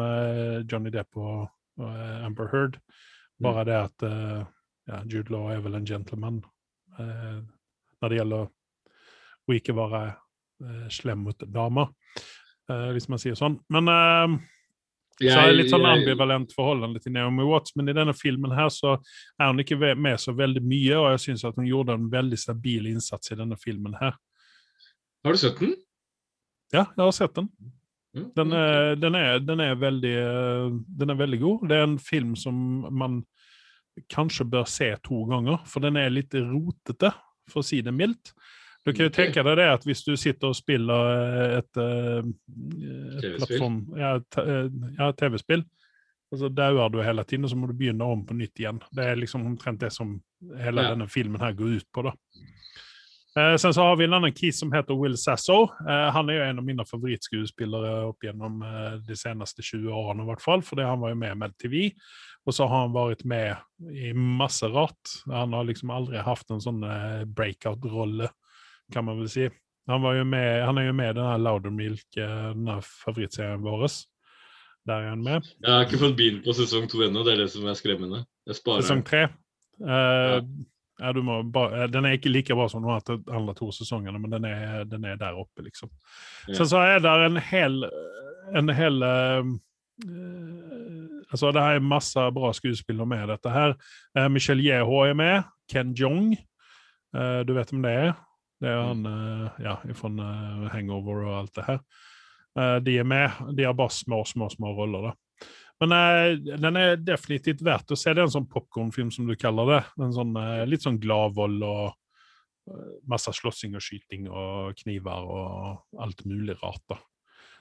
[0.67, 1.47] Johnny Depp og,
[1.80, 2.80] Amber Heard.
[2.82, 3.45] Mm.
[3.47, 6.41] Bare det at ja, Jude Law er vel en gentleman
[6.99, 10.04] når det gjelder å ikke være
[10.91, 11.93] slem mot damer,
[12.67, 13.56] hvis man sier sånn.
[13.71, 13.88] Men
[15.19, 18.53] jeg, så er det litt sånn ambivalent forhold til Naomi Watts, men i denne filmen
[18.55, 21.97] her så er hun ikke med så veldig mye, og jeg syns at hun gjorde
[21.97, 24.15] en veldig stabil innsats i denne filmen her.
[25.25, 25.75] Har du sett den?
[26.71, 27.49] Ja, jeg har sett den.
[28.15, 30.15] Mm, den er, den er, den er, veldig,
[31.01, 31.67] den er veldig god.
[31.69, 32.55] Det er en film som
[32.89, 33.19] man
[34.10, 37.12] kanskje bør se to ganger, for den er litt rotete,
[37.49, 38.34] for å si det mildt.
[38.86, 41.10] Du kan jo tenke deg det at hvis du sitter og spiller
[41.60, 44.13] et, et plattform, ja,
[44.98, 45.65] ja TV-spill,
[46.30, 48.80] og så dauer du hele tiden, og så må du begynne om på nytt igjen.
[48.94, 50.15] Det er liksom omtrent det som
[50.62, 50.94] hele ja.
[50.94, 52.06] denne filmen her går ut på.
[52.06, 52.13] da.
[53.38, 55.63] Eh, sen så har vi en annen kis som heter Will Sasso.
[55.63, 60.26] Eh, han er jo en av mine favorittskuespillere opp gjennom eh, de seneste 20 årene,
[60.26, 61.89] i hvert fall, fordi han var jo med med TV.
[62.48, 65.15] Og så har han vært med i masse rart.
[65.30, 68.30] Han har liksom aldri hatt en sånn eh, breakout-rolle,
[68.93, 69.49] kan man vel si.
[69.89, 73.88] Han, med, han er jo med i denne Loudermilk, eh, denne favorittserien vår.
[74.88, 75.47] Der er han med.
[75.63, 78.23] Jeg har ikke fått begynt på sesong to ennå, det er det som er skremmende.
[78.49, 79.28] Sesong tre.
[79.82, 80.41] Uh, ja.
[80.99, 81.13] Ja,
[81.47, 85.06] bare, den er ikke like bra som de andre to sesongene, men den er, den
[85.08, 85.89] er der oppe, liksom.
[86.47, 86.58] Ja.
[86.58, 87.86] Sen så er det en hel,
[88.56, 89.54] en hel uh,
[91.30, 93.75] Altså, det er masse bra skuespillere med dette her.
[94.17, 95.43] Uh, Michelle Yeho er med.
[95.71, 96.34] Ken Jong.
[97.15, 98.13] Uh, du vet om det er?
[98.60, 99.06] Det er han
[99.63, 100.10] ja, fra
[100.74, 101.78] Hangover og alt det her.
[102.84, 103.38] de er med.
[103.56, 105.13] De har bare små, små, små roller, da.
[105.80, 108.12] Men uh, den er definitivt verdt å se.
[108.12, 109.82] Det er en sånn popkornfilm, som du kaller det.
[110.04, 116.04] En sånn, uh, litt sånn gladvold og uh, masse slåssing og skyting og kniver og
[116.04, 116.84] alt mulig rart.
[116.91, 117.00] da.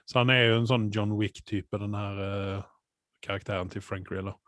[0.09, 2.65] Så han er jo en sånn John Wick-type, den her
[3.23, 4.39] karakteren til Frank Riller.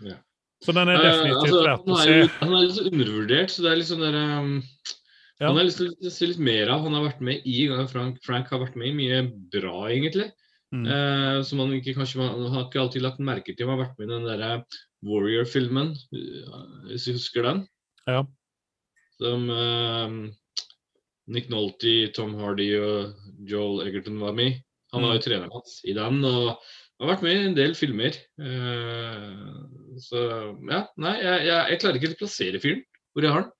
[0.00, 0.16] Ja.
[0.64, 2.14] Så den er definitivt altså, verdt å se.
[2.40, 4.54] han er litt undervurdert, så det er litt sånn der um,
[5.40, 5.50] ja.
[5.50, 6.86] Han har lyst til å se litt mer av.
[6.86, 9.20] Han har vært med i Frank, Frank har vært med i mye
[9.52, 10.30] bra, egentlig.
[10.74, 10.86] Mm.
[10.90, 13.68] Eh, som man ikke kanskje man har ikke alltid lagt merke til.
[13.68, 14.50] Man har vært med i den derre
[15.06, 15.92] Warrior-filmen,
[16.88, 17.62] hvis du husker den?
[18.08, 18.24] Ja.
[19.20, 20.16] Som eh,
[21.36, 24.58] Nick Nolte, Tom Hardy og Joel Egerton var med i.
[24.94, 25.26] Han var jo mm.
[25.26, 26.24] treneren hans i den.
[26.24, 26.56] og
[27.02, 28.16] har vært med i en del filmer.
[28.40, 30.22] Uh, så
[30.70, 32.84] ja, nei, jeg, jeg, jeg klarer ikke å plassere fyren.
[33.12, 33.52] Hvor jeg har han.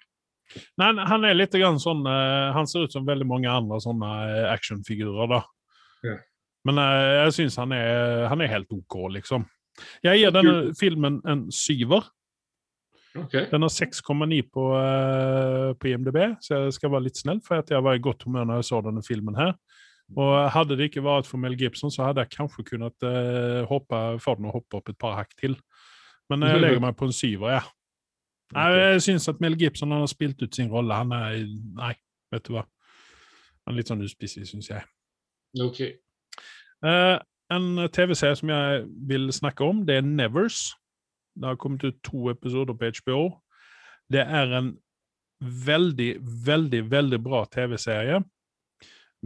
[0.81, 4.11] Nei, han er litt grann sånn uh, Han ser ut som veldig mange andre sånne
[4.53, 5.41] actionfigurer, da.
[6.07, 6.19] Ja.
[6.69, 9.49] Men uh, jeg syns han, han, er helt OK, liksom.
[10.07, 12.07] Jeg gir denne filmen en syver.
[13.17, 13.47] Okay.
[13.51, 14.65] Den har 6,9 på,
[15.81, 18.61] på IMDb, så jeg skal være litt snill, for jeg var i godt humør når
[18.61, 19.55] jeg så denne filmen her.
[20.15, 24.03] Og Hadde det ikke vært for Mel Gibson, så hadde jeg kanskje kunnet uh, hoppe,
[24.23, 25.57] få den å hoppe opp et par hakk til.
[26.31, 27.65] Men jeg legger meg på en syver, ja.
[28.55, 30.95] Nei, jeg syns at Mel Gibson har spilt ut sin rolle.
[30.95, 31.41] Han er
[31.79, 31.95] Nei,
[32.33, 32.67] vet du hva.
[33.67, 34.85] Han er litt sånn uspissig, syns jeg.
[35.63, 35.81] Ok.
[36.85, 37.19] Uh,
[37.51, 40.71] en TV-serie som jeg vil snakke om, det er Nevers.
[41.37, 43.21] Det har kommet ut to episoder på HBO.
[44.13, 44.73] Det er en
[45.41, 46.13] veldig,
[46.47, 48.23] veldig, veldig bra TV-serie.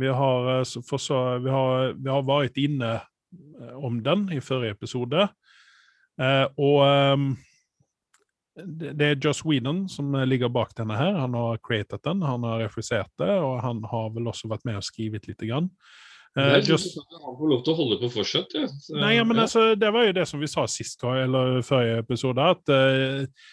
[0.00, 4.78] Vi har, eh, så, vi, har, vi har vært inne eh, om den i forrige
[4.78, 5.28] episode.
[6.20, 7.28] Uh, og um,
[8.66, 11.14] det er Joss Whedon som ligger bak denne her.
[11.18, 14.80] Han har created den, han har refusert det, og han har vel også vært med
[14.80, 15.40] og skrevet litt.
[15.40, 15.70] Grann.
[16.38, 16.98] Uh, Just...
[17.10, 18.68] Han får lov til å holde på fortsatt, ja.
[18.70, 19.48] Så, Nei, ja, men ja.
[19.48, 23.48] Altså, det var jo det som vi sa sist, eller forrige episode, at uh,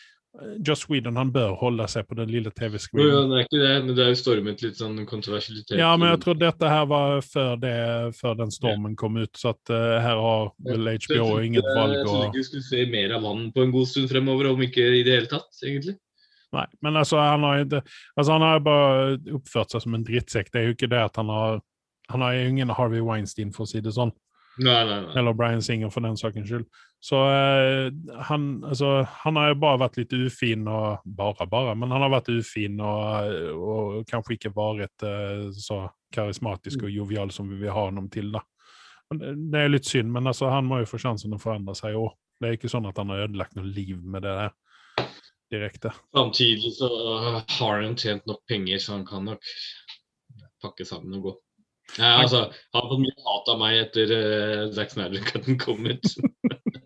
[0.65, 3.09] Joss Whedon han bør holde seg på den lille TV-screenen.
[3.09, 5.77] Jo, det er ikke det, men det er jo stormet litt sånn kontroversialitet.
[5.79, 7.75] Ja, men jeg tror dette her var før, det,
[8.17, 8.99] før den stormen ja.
[9.01, 11.95] kom ut, så at uh, her har vel HBO ja, inget valg.
[11.95, 14.61] Jeg trodde ikke vi skulle se mer av vann på en god stund fremover, om
[14.67, 15.97] ikke i det hele tatt, egentlig.
[16.55, 20.53] Nei, men altså, han har jo altså, han har bare oppført seg som en drittsekk.
[20.53, 21.59] Det er jo ikke det at han har
[22.07, 24.13] Han har ingen Harvey Weinstein, for å si det sånn.
[24.63, 25.15] Nei, nei, nei.
[25.19, 26.63] Eller Brian Singer, for den sakens skyld.
[26.99, 27.93] Så eh,
[28.29, 32.11] han, altså, han har jo bare vært litt ufin og Bare, bare, men han har
[32.11, 35.83] vært ufin og, og kanskje ikke vært eh, så
[36.13, 38.31] karismatisk og jovial som vi vil ha ham til.
[38.33, 38.41] da.
[39.13, 42.15] Det er litt synd, men altså, han må jo få sjansen å forandre seg òg.
[42.37, 44.55] Det er ikke sånn at han har ødelagt noe liv med det der
[45.53, 45.93] direkte.
[46.15, 46.89] Samtidig så
[47.57, 49.51] har han tjent nok penger, så han kan nok
[50.63, 51.33] pakke sammen og gå.
[51.95, 56.09] Ja, altså, han har fått mye hat av meg etter uh, Zack Snyder-cutten kom ut.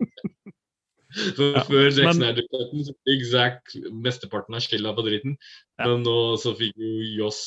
[1.36, 2.14] For ja, Før Zack.
[2.18, 5.36] Snyder-cutten fikk Zack mesteparten av skylda på dritten.
[5.80, 5.90] Ja.
[5.90, 7.44] Men nå så fikk jo Joss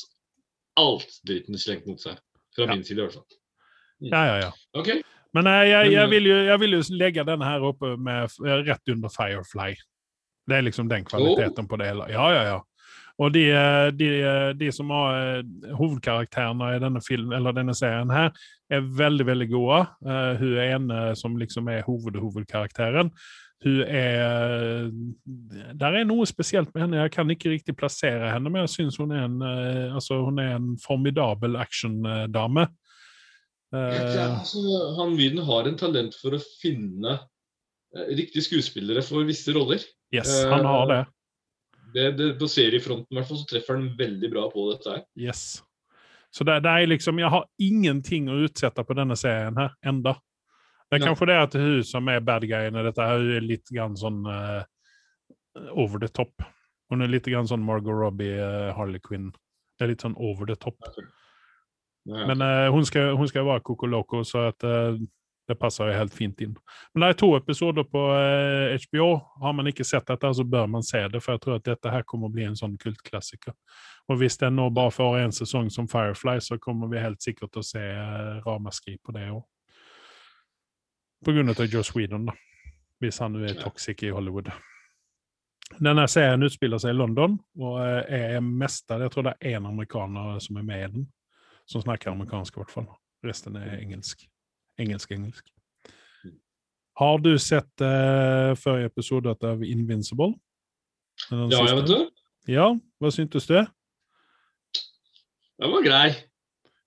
[0.80, 2.20] alt dritten slengt mot seg.
[2.56, 3.28] Fra min side, i hvert fall.
[4.04, 4.12] Mm.
[4.12, 4.52] Ja, ja, ja.
[4.80, 5.02] Okay.
[5.36, 8.94] Men jeg, jeg, jeg, vil jo, jeg, vil jo, legge denne her oppe med, rett
[8.94, 9.74] under Firefly.
[10.46, 11.68] Det er liksom den kvaliteten oh.
[11.68, 12.08] på det hele.
[12.14, 12.62] Ja, ja, ja.
[13.20, 13.46] Og de,
[13.96, 14.10] de,
[14.60, 18.32] de som har eh, hovedkarakterene i denne, film, eller denne serien, her,
[18.72, 19.82] er veldig veldig gode.
[20.04, 23.12] Uh, hun ene som liksom er hoved hovedkarakteren.
[23.64, 24.90] Hun er
[25.80, 26.98] Der er noe spesielt med henne.
[27.06, 30.58] Jeg kan ikke riktig plassere henne, men jeg syns hun, en, uh, altså, hun er
[30.58, 32.68] en formidabel actiondame.
[33.76, 34.62] Ja, altså,
[34.96, 37.18] han Widen har en talent for å finne
[38.16, 39.84] riktige skuespillere for visse roller.
[40.14, 41.02] Yes, han har det.
[41.96, 45.04] Det, det, på seriefronten hvert fall, så treffer han veldig bra på dette her.
[45.16, 45.64] Yes.
[46.36, 50.18] Så det, det, er liksom, Jeg har ingenting å utsette på denne serien her enda.
[50.94, 53.98] Er kanskje det at hun som er bad guyen i dette, hun er litt grann
[53.98, 54.62] sånn uh,
[55.74, 56.46] over the top.
[56.92, 59.32] Hun er litt grann sånn Margot Robbie, uh, Harley Quinn.
[59.76, 60.78] Det er litt sånn over the top.
[62.06, 64.62] Ja, Men uh, hun, skal, hun skal være Coco Loco, så at
[65.46, 66.54] det passer jo helt fint inn.
[66.94, 68.02] Men det er to episoder på
[68.86, 69.10] HBO.
[69.42, 71.92] Har man ikke sett dette, så bør man se det, for jeg tror at dette
[71.94, 73.54] her kommer å bli en sånn kultklassiker.
[74.10, 77.54] Og hvis den nå bare får en sesong som Firefly, så kommer vi helt sikkert
[77.54, 77.84] til å se
[78.46, 79.44] ramaskri på det òg.
[81.24, 82.36] På grunn av Joe Sweden, da.
[83.04, 84.50] Hvis han nå er toxic i Hollywood.
[85.82, 89.66] Denne serien utspiller seg i London og eh, er mester Jeg tror det er én
[89.68, 91.08] amerikaner som er med i den.
[91.66, 92.88] Som snakker amerikansk, i hvert fall.
[93.26, 94.28] Resten er engelsk.
[94.80, 95.48] Engelsk-engelsk.
[96.96, 100.36] Har du sett uh, forrige episode av Invincible?
[101.32, 101.98] ja, jeg vet du.
[102.52, 102.70] Ja,
[103.02, 103.58] hva syntes du?
[105.60, 106.08] Den var grei.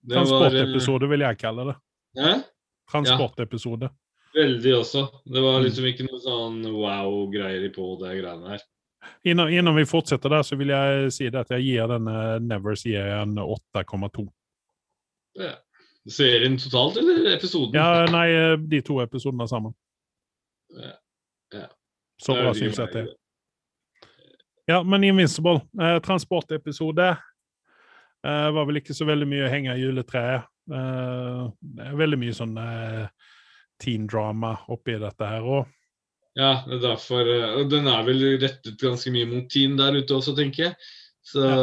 [0.09, 1.77] Transportepisode, vil jeg kalle det.
[2.21, 2.33] Hæ?
[2.93, 3.91] Transportepisode.
[3.91, 4.08] Ja.
[4.39, 5.05] Veldig også.
[5.25, 5.65] Det var mm.
[5.67, 8.67] liksom ikke noe sånn wow-greier på det greiene her.
[9.27, 12.85] Innan, innan, vi fortsetter der, så vil jeg si det at jeg gir denne Nevers
[12.87, 14.27] en 8,2.
[15.39, 15.55] Ja.
[16.09, 17.77] Serien totalt, eller episoden?
[17.77, 18.29] Ja, nei,
[18.71, 19.75] de to episodene sammen.
[20.73, 20.95] Ja.
[21.55, 21.67] ja.
[22.23, 23.11] Så bra syns jeg det er.
[24.69, 27.09] Ja, men Invincible, eh, transportepisode.
[28.27, 30.49] Eh, var vel ikke så veldig mye å henge i juletreet.
[30.69, 33.07] Eh, veldig mye sånn eh,
[33.83, 35.75] teen drama oppi dette her òg.
[36.39, 40.19] Ja, det er derfor eh, Den er vel rettet ganske mye mot teen der ute
[40.19, 40.79] også, tenker jeg.
[41.29, 41.59] Så ja.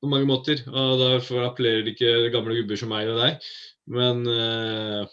[0.00, 0.62] på mange måter.
[0.70, 3.50] Og derfor appellerer det ikke gamle gubber som meg og deg.
[3.90, 5.04] Men uh,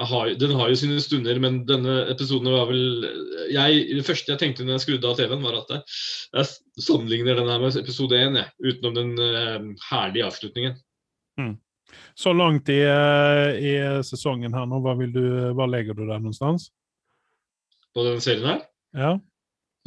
[0.00, 3.04] har, den har jo sine stunder, men denne episoden var vel
[3.52, 5.82] jeg, Det første jeg tenkte når jeg skrudde av TV-en, var at jeg,
[6.38, 10.78] jeg sammenligner den her med episode 1, jeg, utenom den uh, herlige avslutningen.
[11.40, 11.54] Mm.
[12.14, 13.74] Så langt i, uh, i,
[14.06, 15.24] sesongen her nå, hva, du,
[15.56, 16.70] hva legger du der noenstans?
[17.92, 18.60] På den serien her?
[18.96, 19.12] Ja.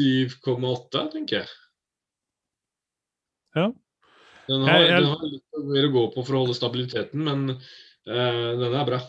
[0.01, 1.49] 7,8, tenker jeg.
[3.55, 3.71] Ja.
[4.45, 5.01] Den har, jeg, jeg...
[5.01, 8.85] den har, litt mer å gå på for å holde stabiliteten, men uh, den er
[8.87, 8.99] bra.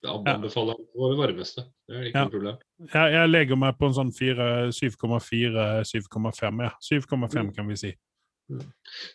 [0.00, 0.82] Jeg anbefaler ja.
[0.96, 1.60] på det varmeste.
[1.84, 2.22] Det er ikke ja.
[2.24, 2.56] noe problem.
[2.86, 6.72] Jeg, jeg, legger meg på en sånn 7,4-7,5, ja.
[6.80, 7.52] 7,5 mm.
[7.58, 7.92] kan vi si.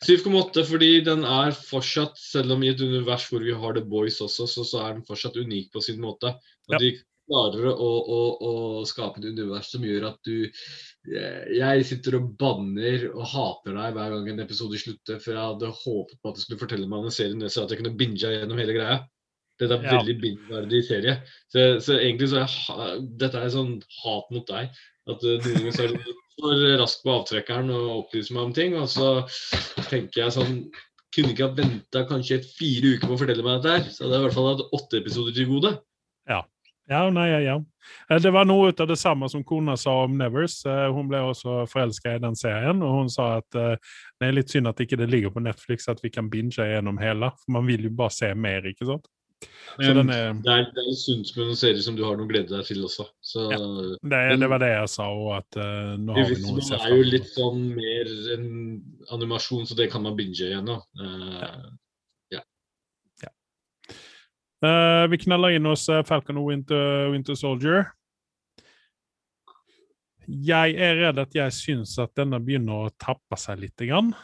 [0.06, 4.22] 7,8 fordi den er fortsatt, selv om i et univers hvor vi har The Boys
[4.24, 6.36] også, så, så er den fortsatt unik på sin måte.
[6.70, 6.82] At ja.
[6.82, 6.94] de
[7.26, 8.54] klarer å, å, å,
[8.88, 10.46] skape et univers som gjør at du
[11.06, 15.74] Jeg sitter og banner og hater deg hver gang en episode slutter, for jeg hadde
[15.82, 18.22] håpet på at du skulle fortelle meg om en serie så at jeg kunne binge
[18.22, 19.04] gjennom hele greia.
[19.62, 19.96] Dette er ja.
[20.00, 21.16] veldig bindverdig serie.
[21.54, 24.74] Så, så, egentlig så er dette er sånn hat mot deg.
[25.06, 26.10] At uh, noen ganger så er du
[26.42, 28.76] for rask på avtrekkeren og opplyser meg om ting.
[28.80, 29.10] Og så
[29.90, 30.60] tenker jeg sånn
[31.16, 33.86] Kunne ikke ha venta kanskje fire uker på å fortelle meg dette her.
[33.88, 35.70] Så hadde jeg i hvert fall hatt åtte episoder til gode.
[36.28, 36.42] Ja.
[36.92, 37.54] Ja, nei, ja.
[38.12, 40.58] Eh, det var noe av det samme som kona sa om Nevers.
[40.68, 44.52] Eh, hun ble også forelska i den serien, og hun sa at det er litt
[44.52, 47.32] synd at ikke det ligger på Netflix, at vi kan binge gjennom hele.
[47.46, 49.08] For man vil jo bare se mer, ikke sant?
[49.78, 52.54] Men, er, det, er, det er sunt med noen serier som du har noe glede
[52.54, 53.08] deg til også.
[53.20, 56.62] Så, ja, det, det, var det jeg sa òg, at uh, nå har vi noe
[56.62, 58.46] å se Det er jo litt sånn mer en
[59.18, 61.42] animasjon, så det kan man binge igjen Uh,
[62.32, 62.40] ja.
[63.26, 63.34] ja.
[64.64, 67.90] Uh, vi knaller inn hos Falcon og Winter, Winter Soldier.
[70.26, 73.78] Jeg er redd at jeg syns at denne begynner å tappe seg litt.
[73.84, 74.16] Grann.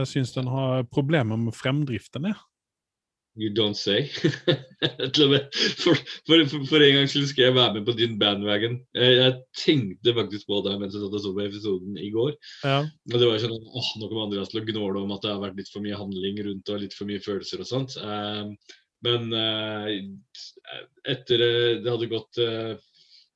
[0.00, 2.32] Jeg syns den har problemer med fremdriften.
[2.32, 2.40] Ja.
[3.36, 4.06] You don't say.
[4.14, 5.94] for,
[6.26, 8.76] for, for, en gang skyld skal jeg være med på din bandwagon.
[8.94, 12.30] Jeg, jeg tenkte faktisk på deg mens jeg satt og så på episoden i går.
[12.62, 12.78] Ja.
[13.10, 15.42] Og det var sånn åh, Nå kommer Andreas til å gnåle om at det har
[15.42, 17.98] vært litt for mye handling rundt og litt for mye følelser og sånt.
[17.98, 18.54] Uh,
[19.04, 19.90] men uh,
[21.10, 22.44] etter uh, det hadde gått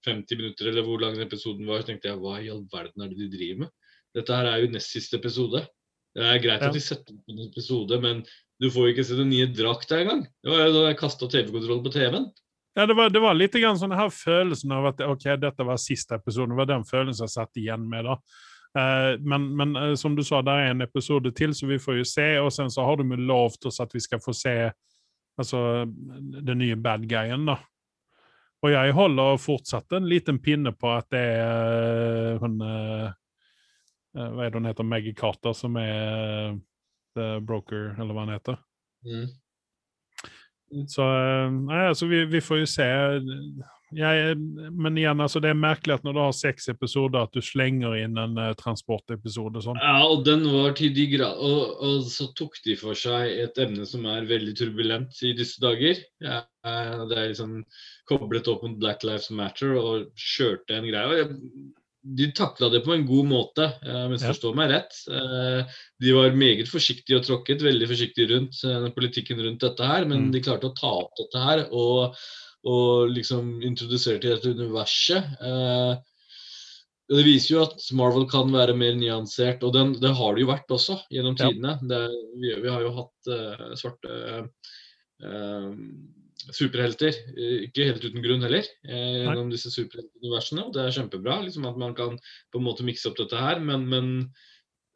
[0.06, 3.10] 50 minutter, eller hvor lang episoden var, så tenkte jeg hva i all verden er
[3.10, 3.74] det de driver med?
[4.14, 5.66] Dette her er jo nest siste episode.
[6.14, 6.70] Det er greit ja.
[6.70, 8.22] at de setter opp en episode, men
[8.58, 10.24] du får jo ikke se den nye drakta engang.
[10.42, 12.28] Det var jo da jeg kasta TV-kontrollen på TV-en.
[12.78, 15.80] Ja, det var, det var litt grann sånn her følelsen av at ok, dette var
[15.82, 16.52] siste episode.
[16.52, 18.06] Det var den følelsen jeg satt igjen med.
[18.06, 18.18] da.
[18.78, 22.00] Uh, men, men uh, som du sa, det er en episode til, så vi får
[22.00, 22.28] jo se.
[22.42, 24.54] Og sen så har de jo lovt oss at vi skal få se
[25.38, 27.48] altså, den nye bad guyen.
[27.48, 27.58] da.
[28.62, 32.58] Og jeg holder fortsatt en liten pinne på at det er uh, hun
[34.18, 34.86] Hva er det hun heter?
[34.86, 36.56] Maggie Carter, som er
[37.16, 38.58] Broker, eller hva han heter.
[39.06, 39.28] Mm.
[40.88, 42.86] Så eh, nei, altså, vi, vi, får jo se.
[43.96, 44.34] Jeg,
[44.76, 47.96] men igjen, altså, det er merkelig at når du har seks episoder, at du slenger
[47.96, 49.62] inn en uh, transportepisode.
[49.64, 49.80] Sånn.
[49.80, 53.60] Ja, og den var til de grad og, og, så tok de for seg et
[53.64, 56.04] emne som er veldig turbulent i disse dager.
[56.20, 56.42] Ja,
[57.08, 57.62] det er liksom
[58.10, 61.08] koblet opp mot Black Lives Matter og kjørte en greie.
[61.08, 61.32] og jeg
[62.02, 64.98] de takla det på en god måte, hvis du forstår meg rett.
[65.10, 70.06] Eh, de var meget forsiktige og tråkket veldig forsiktig rundt eh, politikken rundt dette her,
[70.08, 70.30] men mm.
[70.34, 72.14] de klarte å ta opp dette her og,
[72.70, 75.34] og liksom introdusere til dette universet.
[75.42, 75.98] Eh,
[77.08, 80.50] det viser jo at Marvel kan være mer nyansert, og den, det har det jo
[80.50, 81.78] vært også gjennom tidene.
[81.88, 82.02] Det,
[82.36, 84.16] vi, vi, har jo hatt uh, svarte
[85.24, 85.70] uh,
[86.54, 87.16] superhelter.
[87.36, 90.66] Eh, ikke helt uten grunn heller, eh, gjennom disse superheltuniversene.
[90.66, 92.18] Og det er kjempebra liksom at man kan
[92.52, 93.60] på en måte mikse opp dette her.
[93.64, 94.08] Men, men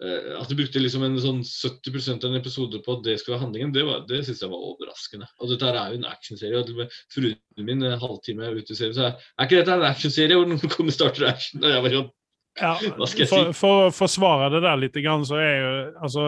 [0.02, 3.36] eh, at de brukte liksom en sånn 70 av en episode på at det skulle
[3.38, 5.28] være handlingen, det, var, det syns jeg var overraskende.
[5.40, 6.62] Og dette her er jo en actionserie.
[6.62, 10.38] og Fruen min en halvtime ute i serien, så er, er ikke dette en actionserie
[10.38, 11.62] hvor noen kommer starter action?
[11.62, 12.10] Og jeg var sånn
[12.60, 12.74] ja,
[13.30, 15.68] for, for å forsvare det der litt, så er jo
[16.04, 16.24] altså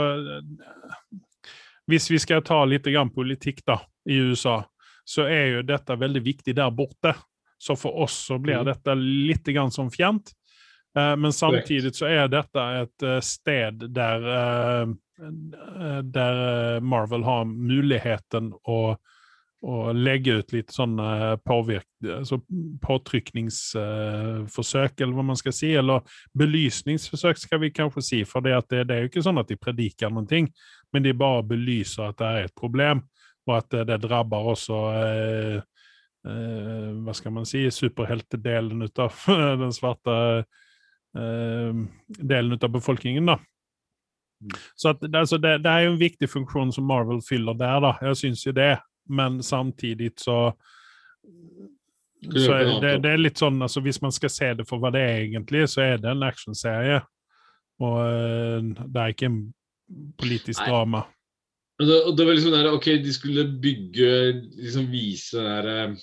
[1.84, 3.76] Hvis vi skal ta litt politikk da,
[4.08, 4.62] i USA,
[5.04, 7.12] så er jo dette veldig viktig der borte.
[7.58, 8.64] Så for oss så blir mm.
[8.68, 10.32] dette litt grann som fjernt.
[10.98, 14.86] Uh, men samtidig så er dette et uh, sted der, uh,
[16.02, 18.96] der Marvel har muligheten å,
[19.64, 22.38] å legge ut litt sånne påvirk, altså
[22.84, 25.70] påtrykningsforsøk, eller hva man skal si.
[25.78, 26.00] Eller
[26.38, 28.20] belysningsforsøk, skal vi kanskje si.
[28.28, 30.46] For det, det, det er jo ikke sånn at de prediker noen ting,
[30.92, 32.98] men de bare belyser at det er et problem
[33.46, 35.56] og at det drabber også eh,
[36.28, 39.18] eh, hva skal man si, superheltedelen av
[39.62, 41.82] den svarte eh,
[42.18, 43.32] delen av befolkningen.
[43.32, 43.38] da.
[44.44, 44.56] Mm.
[44.76, 47.94] Så at, altså, det, det, er jo en viktig funksjon som Marvel fyller der, da.
[48.08, 48.76] Jeg syns jo det.
[49.04, 50.54] Men samtidig så
[52.24, 55.02] så det, det, er litt sånn, altså Hvis man skal se det for hva det
[55.04, 57.02] er egentlig, så er det en actionserie.
[57.84, 59.40] Og uh, det er ikke en
[60.20, 60.70] politisk Nei.
[60.70, 61.02] drama.
[61.82, 64.10] Og det, var liksom der, ok, De skulle bygge,
[64.60, 65.96] liksom vise der,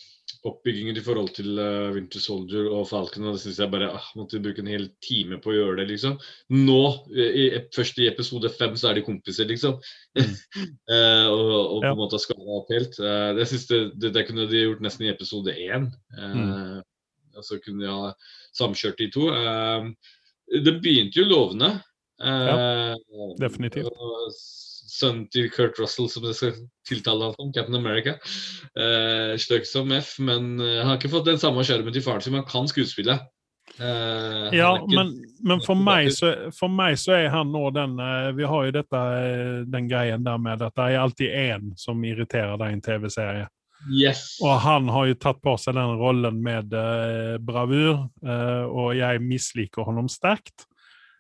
[0.48, 3.28] oppbyggingen i forhold til uh, Winter Soldier og Falcon.
[3.30, 5.88] og Det syns jeg bare ah, måtte bruke en hel time på å gjøre det,
[5.92, 6.16] liksom.
[6.56, 6.82] Nå,
[7.14, 7.46] i,
[7.76, 9.78] først i episode fem, så er de kompiser, liksom.
[10.18, 10.32] Mm.
[10.90, 12.98] uh, og, og, på en måte skala opp helt.
[12.98, 15.92] Uh, det, det, det, det, kunne de gjort nesten i episode én.
[16.18, 16.82] Mm.
[17.38, 18.12] Og så kunne de ha
[18.58, 19.30] samkjørt de to.
[20.52, 21.70] det begynte jo lovende.
[22.20, 22.98] ja,
[23.40, 23.96] definitivt
[24.92, 28.18] sønnen til Kurt Russell, som jeg skal tiltale han som, Captain America.
[28.76, 32.36] Eh, Støk som F, men jeg har ikke fått den samme skjermen til faren sin,
[32.36, 33.20] han kan skuespille.
[33.80, 35.14] Eh, ja, ikke, men,
[35.48, 38.74] men for, meg så, for, meg så, er han nå den uh, Vi har jo
[38.76, 39.02] dette,
[39.72, 43.48] den greien der med at det er alltid én som irriterer deg i en TV-serie.
[43.90, 44.36] Yes.
[44.44, 49.88] Og han har jo tatt på seg den rollen med uh, bravur, og jeg misliker
[49.88, 50.68] ham sterkt.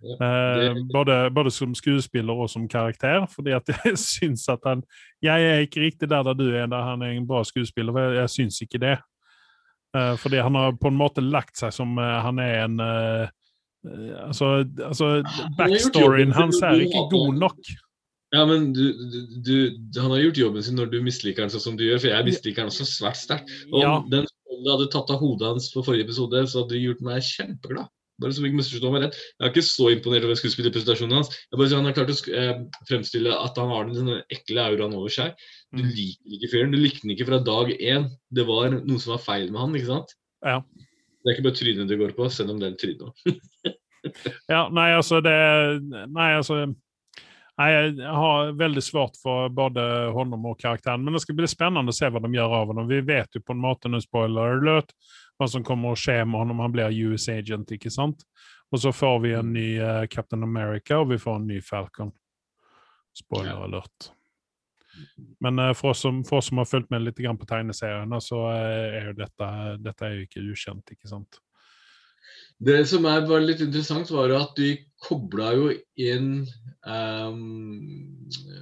[0.01, 3.25] Eh, både, både, som skuespiller og som karakter.
[3.29, 4.83] fordi at jeg syns at han
[5.21, 7.97] Jeg er ikke riktig der da du er, der han er en bra skuespiller.
[7.99, 8.97] Jeg, jeg syns ikke det.
[9.97, 12.81] Eh, fordi han har på en måte lagt seg som uh, han er en
[13.81, 15.23] Altså, altså
[15.57, 17.71] backstoryen hans er ikke god nok.
[18.31, 18.83] Ja, men du,
[19.41, 19.55] du,
[19.97, 22.27] han har gjort jobben sin når du misliker han sånn som du gjør, for jeg
[22.27, 23.49] misliker han også svært sterkt.
[23.73, 23.95] Og ja.
[24.11, 24.29] den
[24.61, 27.89] du hadde tatt av hodet hans på forrige episode, så hadde du gjort meg kjempeglad.
[28.21, 29.17] Bare så vi ikke misforstår meg rett.
[29.17, 31.33] Jeg er ikke så imponert over skuespillerpresentasjonen hans.
[31.49, 32.53] Jeg bare Han har klart å eh,
[32.89, 35.35] fremstille at han har den ekle auraen over seg.
[35.73, 35.91] Du mm.
[35.97, 36.75] liker ikke fyren.
[36.75, 38.07] Du likte den ikke fra dag én.
[38.29, 40.15] Det var noe som var feil med han, ikke sant?
[40.45, 40.61] Ja.
[41.21, 43.75] Det er ikke bare trynet det går på, selv om det er trynet
[44.49, 45.35] ja, nei, altså det
[46.09, 46.63] Nei, altså
[47.59, 49.83] Nei, jeg har veldig svårt for både
[50.15, 51.03] honom og karakteren.
[51.03, 52.87] Men det skal bli spennende å se hva de gjør av ham.
[52.89, 54.95] Vi vet jo på en måte, nå spoiler alert,
[55.41, 57.73] hva som kommer å skje med ham han blir US agent.
[57.73, 58.23] ikke sant?
[58.71, 62.13] Og så får vi en ny uh, Captain America, og vi får en ny Falcon.
[63.17, 64.11] Spoiler alert.
[65.43, 68.45] Men uh, for, oss som, for, oss som, har fulgt med litt på tegneseriene, så
[68.47, 69.49] uh, er jo dette,
[69.81, 71.41] dette er jo ikke ukjent, ikke sant?
[72.61, 76.43] Det som er bare litt interessant, var at de kobla jo inn
[76.85, 77.39] um,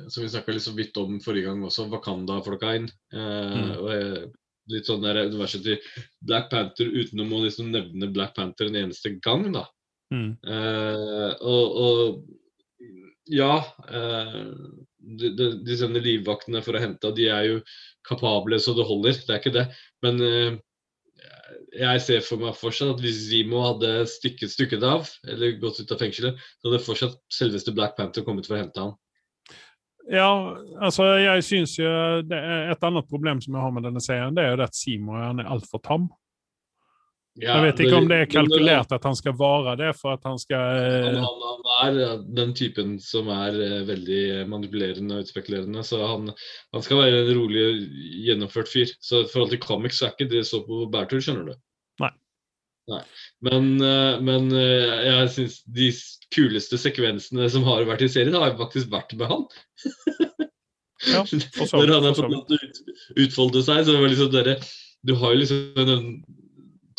[0.08, 2.88] Som vi snakka litt så vidt om forrige gang også, Wakanda-folka inn.
[3.12, 4.30] Uh, mm.
[4.70, 5.80] Og litt sånn der universet til
[6.26, 9.66] Black Panther uten å liksom nevne Black Panther en eneste gang, da.
[10.14, 10.32] Mm.
[10.46, 12.86] Uh, og, og,
[13.30, 14.40] ja uh,
[14.98, 17.60] de, de, Disse livvaktene for å hente de er jo
[18.08, 19.68] kapable så det holder, det er ikke det.
[20.06, 20.58] Men uh,
[21.78, 25.94] jeg ser for meg fortsatt at hvis Zimo hadde stykket stykket av, eller gått ut
[25.94, 28.96] av fengselet, så hadde fortsatt selveste Black Panther kommet for å hente ham.
[30.10, 30.30] Ja,
[30.82, 31.90] altså jeg syns jo
[32.26, 32.38] det
[32.74, 35.20] Et annet problem som jeg har med denne serien, det er jo det at Simo
[35.20, 36.08] er altfor tam.
[37.40, 40.26] Ja, jeg vet ikke om det er kalkulert at han skal være det for at
[40.28, 43.56] han skal han, han, han er den typen som er
[43.88, 45.84] veldig manipulerende og utspekulerende.
[45.88, 46.34] Så han,
[46.74, 47.64] han, skal være en rolig,
[48.26, 48.92] gjennomført fyr.
[49.00, 51.62] Så i forhold til comics er ikke det så på bærtur, skjønner du.
[52.04, 52.12] Nei.
[52.90, 53.02] Nei.
[53.46, 55.90] Men, uh, men uh, jeg syns de
[56.34, 59.46] kuleste sekvensene som har vært i serien, har faktisk vært med han.
[61.10, 61.24] ja,
[61.74, 62.54] Når han har fått
[63.16, 64.60] utfolde seg, så det var liksom dere
[65.08, 66.06] Du har jo liksom den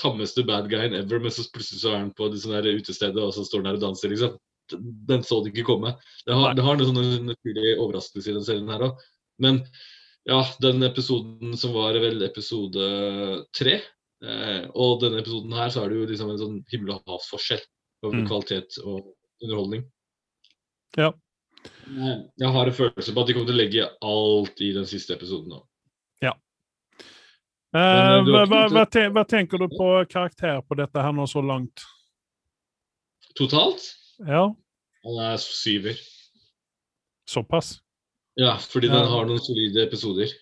[0.01, 3.35] tammeste bad guyen ever, men så plutselig så er han på det sånne utestedet, og
[3.37, 4.39] så står han der og danser, liksom.
[5.11, 5.97] Den så du ikke komme.
[6.25, 9.03] Det har, det har noen sånne naturlige overraskelser i den serien her òg.
[9.43, 9.59] Men
[10.29, 12.85] ja, den episoden som var vel episode
[13.57, 13.81] tre,
[14.25, 17.63] eh, og denne episoden her, så er det jo liksom en sånn himmel og havsforskjell
[18.05, 18.29] over mm.
[18.29, 19.11] kvalitet og
[19.43, 19.85] underholdning.
[20.99, 21.13] Ja.
[22.41, 25.17] Jeg har en følelse på at de kommer til å legge alt i den siste
[25.17, 25.61] episoden nå.
[26.25, 26.35] Ja.
[27.77, 31.85] Eh, hva, hva, hva, hva, tenker du på karakter på dette her nå så langt?
[33.39, 33.85] Totalt?
[34.27, 34.49] Ja.
[35.07, 36.01] Han er syver.
[37.31, 37.79] Såpass?
[38.41, 40.33] Ja, fordi den har noen solide episoder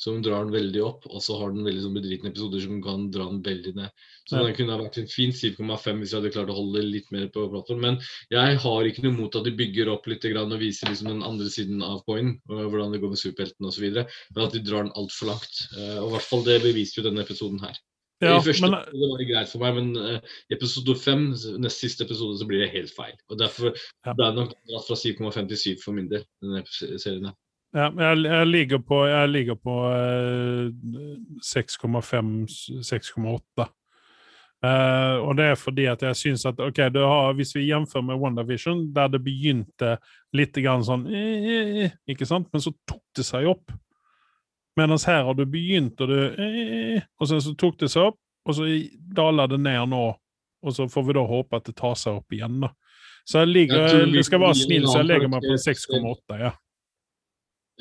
[0.00, 3.06] som drar den veldig opp, og så har den veldig sånn bedritne episoder som kan
[3.14, 4.04] dra den veldig ned.
[4.26, 4.42] Så ja.
[4.42, 7.30] den kunne ha vært en fin 7,5 hvis jeg hadde klart å holde litt mer
[7.34, 7.82] på plattform.
[7.84, 8.00] Men
[8.34, 11.48] jeg har ikke noe mot at de bygger opp litt og viser liksom den andre
[11.52, 13.88] siden av coinen, hvordan det går med superheltene osv.
[13.94, 15.64] Men at de drar den altfor langt.
[15.78, 17.78] Eh, og i hvert fall det beviser jo denne episoden her.
[18.22, 18.76] Ja, I første men...
[18.78, 21.24] episode var det greit for meg, men uh, i episode fem,
[21.60, 23.16] nest siste episode, så blir det helt feil.
[23.28, 24.14] Og Derfor ja.
[24.14, 27.28] ble det nok dratt fra 7,5 til 7 for min del, denne serien.
[27.28, 27.36] her.
[27.74, 30.70] Ja, jeg, jeg, ligger på, jeg ligger på eh,
[31.42, 33.66] 6,5-6,8.
[34.64, 38.20] Eh, og det er fordi at jeg syns at ok, har, Hvis vi jamfører med
[38.22, 39.96] WandaVision, der det begynte
[40.32, 42.48] litt grann sånn eh, ikke sant?
[42.52, 43.72] Men så tok det seg opp.
[44.78, 48.18] Mens her har du begynt, og, du, eh, og så, så tok det seg opp,
[48.46, 48.62] og så
[49.18, 50.18] daler det ned nå.
[50.64, 52.60] Og så får vi da håpe at det tar seg opp igjen.
[52.62, 52.68] da.
[53.28, 56.38] Så jeg ligger, jeg, det skal være snill, så jeg legger meg på 6,8.
[56.40, 56.52] ja.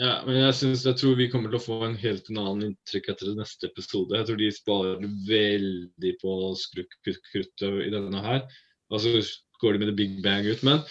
[0.01, 3.11] Ja, men jeg, synes, jeg tror vi kommer til å få en helt annen inntrykk
[3.13, 4.17] etter neste episode.
[4.17, 8.47] Jeg tror de sparer veldig på skrukkruttet i denne her.
[8.93, 9.21] Altså
[9.63, 10.63] går de med the big bang ut.
[10.65, 10.81] Men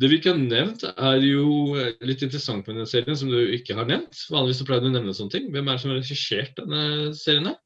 [0.00, 1.74] det vi ikke har nevnt, er jo
[2.06, 4.24] litt interessant med denne serien, som du ikke har nevnt.
[4.32, 5.50] Vanligvis så pleier du å nevne sånne ting.
[5.52, 6.84] Hvem er det som har regissert denne
[7.18, 7.50] serien?
[7.50, 7.58] her?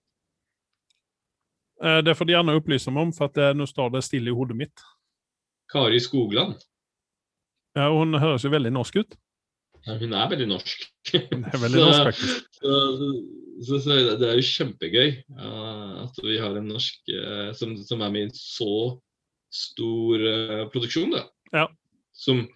[1.84, 4.36] Eh, det får de gjerne opplyse meg om, for at nå står det stille i
[4.36, 4.88] hodet mitt.
[5.72, 6.58] Kari Skogland.
[7.76, 9.16] Ja, Hun høres jo veldig norsk ut.
[9.86, 10.84] Hun er veldig norsk.
[11.12, 12.46] Hun er veldig norsk, faktisk.
[12.58, 12.76] så,
[13.68, 18.02] så, så, det er jo kjempegøy uh, at vi har en norsk uh, som, som,
[18.02, 18.76] er med i en så
[19.54, 21.14] stor uh, produksjon.
[21.14, 21.26] da.
[21.54, 21.68] Ja.
[22.16, 22.48] Som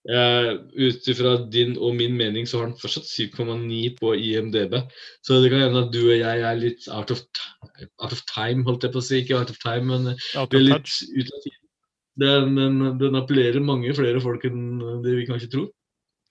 [0.00, 4.78] ut ifra din og min mening så har den fortsatt 7,9 på IMDb.
[5.20, 7.20] Så det kan hende at du og jeg er litt out of,
[8.00, 9.20] out of time, holdt jeg på å si.
[9.20, 11.60] Ikke out of time, men out vi er litt ut av tiden.
[12.24, 15.68] Den, den, den, appellerer mange flere folk enn det vi kanskje tror.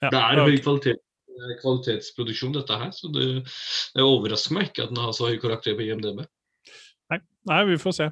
[0.04, 1.02] Ja, det er høy kvalitet,
[1.60, 2.92] kvalitetsproduksjon, dette her.
[2.96, 3.28] Så det,
[3.96, 6.24] det, overrasker meg ikke at den har så høy karakter på IMDb.
[7.12, 8.10] Nei, Nei vi får se.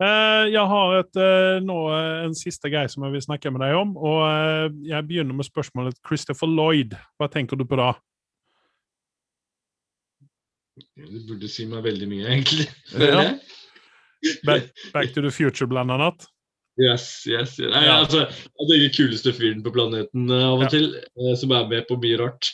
[0.00, 3.60] Uh, jeg har et, uh, nå uh, en siste greie som jeg vil snakke med
[3.66, 3.92] deg om.
[4.00, 6.96] og Jeg begynner med spørsmålet Christopher Lloyd.
[7.20, 7.92] Hva tenker du på da?
[10.96, 12.70] Du burde si meg veldig mye, egentlig.
[12.96, 13.34] Ja.
[14.44, 16.24] Back, back, to the Future, blant annet?
[16.78, 17.58] Yes, yes.
[17.58, 17.72] yes.
[17.74, 20.72] Nei, altså, det er den kuleste fyren på planeten av og ja.
[20.72, 20.90] til,
[21.36, 22.52] som er med på mye rart.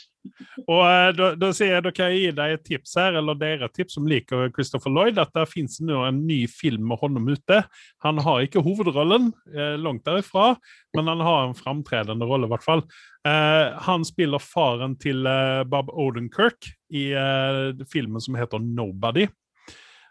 [0.67, 3.69] Og eh, da, da, jeg, da, kan jeg gi deg et tips her, eller dere
[3.73, 7.61] tips som liker Christopher Lloyd, at det finnes nå en ny film med honom ute.
[8.05, 10.55] Han har ikke hovedrollen, eh, langt derifra,
[10.97, 12.83] men han har en framtredende rolle, i hvert fall.
[13.27, 19.29] Eh, han spiller faren til eh, Bob Odenkirk i eh, filmen som heter 'Nobody'.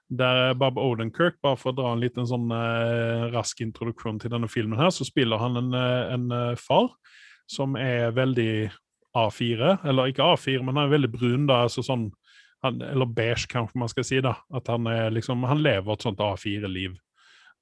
[0.08, 4.46] Der Bob Odenkirk, bare for å dra en liten sånn eh, rask introduksjon til denne
[4.46, 6.28] filmen, her, så spiller han en, en
[6.60, 6.92] far
[7.50, 8.68] som er veldig
[9.16, 9.72] A4.
[9.88, 11.64] Eller ikke A4, men han er veldig brun, da.
[11.66, 12.10] altså sånn,
[12.64, 14.20] han, Eller beige, kanskje man skal si.
[14.24, 16.96] da, at Han liksom, han lever et sånt A4-liv.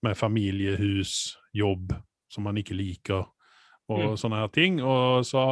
[0.04, 1.94] Med familie, hus, jobb
[2.28, 3.22] som han ikke liker,
[3.88, 4.16] og mm.
[4.20, 4.80] sånne her ting.
[4.82, 5.44] Og, så,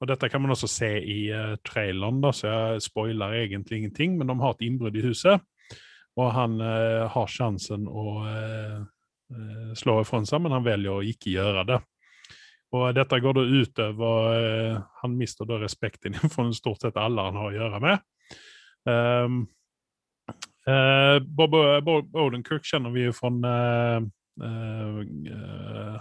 [0.00, 4.16] og dette kan man også se i uh, traileren, da, så jeg spoiler egentlig ingenting.
[4.18, 5.44] Men de har et innbrudd i huset,
[6.20, 8.82] og han eh, har sjansen å eh,
[9.78, 11.80] slå ifra seg, men han velger å ikke gjøre det.
[12.72, 17.40] Og dette går da utover eh, Han mister da respekten for stort sett alle han
[17.40, 18.08] har å gjøre med.
[18.82, 19.44] Um,
[21.36, 21.54] Bob,
[21.86, 24.02] Bob Odenkirk kjenner vi jo fra uh,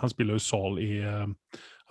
[0.02, 1.00] Han spiller jo Saul i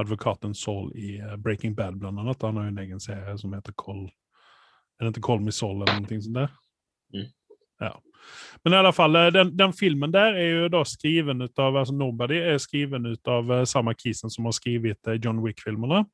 [0.02, 2.42] advokaten Saul i Breaking Bad, blant annet.
[2.46, 5.82] Han har jo en egen serie som heter Call Er det ikke Call Me Saul
[5.82, 6.54] eller noe sånt der?
[7.14, 7.28] Mm.
[7.82, 7.92] Ja.
[8.64, 11.94] Men i alle fall, eh, den, den, filmen der er jo da skriven av altså
[11.96, 16.04] Nobody er skriven ut av uh, samme kisen som har skrevet uh, John Wick-filmene.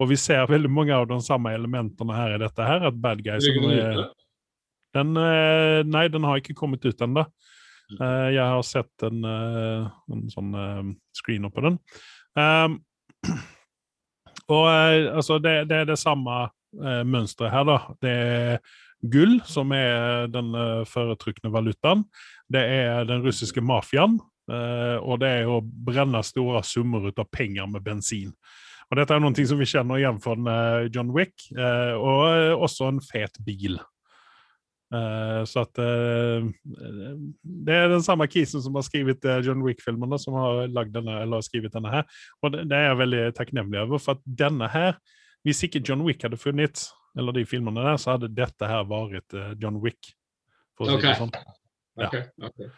[0.00, 2.86] Og vi ser veldig mange av de samme elementene her i dette her.
[2.88, 4.04] At bad guys er,
[4.96, 7.26] den, Nei, den har ikke kommet ut ennå.
[7.98, 11.76] Uh, jeg har sett en, en sånn screener på den.
[12.38, 12.78] Um,
[14.56, 17.78] og altså, det, det, er det samme mønsteret her, da.
[18.00, 18.72] Det er
[19.02, 22.04] gull, som er den uh, foretrukne valutaen.
[22.50, 24.18] Det er den russiske mafiaen,
[24.50, 28.34] uh, og det er å brenne store summer ut av penger med bensin.
[28.90, 33.00] Og Dette er noe som vi kjenner igjen fra uh, John Wick, og også en
[33.04, 33.78] fet bil.
[34.90, 41.20] så at Det er den samme kisen som har skrevet John Wick-filmene, som har denne,
[41.22, 42.02] eller skrevet denne her.
[42.42, 44.98] Og det er jeg veldig takknemlig over, for at denne her
[45.46, 49.36] Hvis ikke John Wick hadde funnet eller de filmene der, så hadde dette her vært
[49.36, 50.12] uh, John Wick.
[50.80, 51.16] Å okay.
[51.18, 51.32] sånn.
[51.98, 52.06] Ja.
[52.06, 52.70] Okay, okay.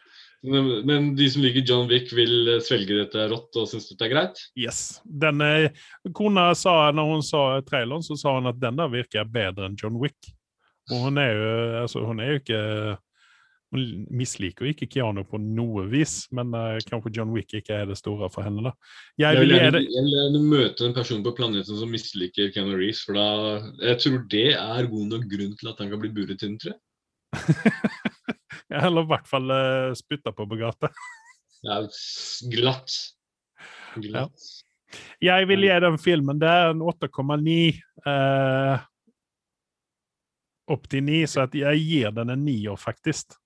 [0.43, 4.09] Men, men, de som liker John Wick, vil eh, svelge dette rått og synes dette
[4.09, 4.41] er greit?
[4.59, 4.81] Yes.
[5.07, 5.71] Denne,
[6.19, 9.79] kona sa, når hun sa traileren, så sa hun at den der virker bedre enn
[9.79, 10.33] John Wick.
[10.91, 11.53] Og hun er jo,
[11.85, 12.63] altså, hun er jo ikke
[13.73, 17.97] hun misliker ikke Keanu på noe vis, men uh, kanskje John Wick ikke er det
[18.01, 18.65] store for henne.
[18.67, 18.73] da.
[19.21, 23.17] Jeg vil, jeg vil gjerne møte en person på planeten som misliker Keanu Reeves, for
[23.17, 23.27] da,
[23.81, 26.75] jeg tror det er god nok grunn til at han kan bli buret inn, tror
[26.75, 26.83] jeg.
[28.83, 30.93] Eller i hvert fall uh, spytta på på gata.
[31.69, 31.81] ja,
[32.53, 32.99] glatt.
[33.97, 34.47] glatt.
[34.47, 34.69] Ja.
[35.25, 37.55] Jeg vil gi den filmen der en 8,9
[38.05, 38.83] uh,
[40.73, 43.39] opp til 9, så jeg gir den en nier, faktisk.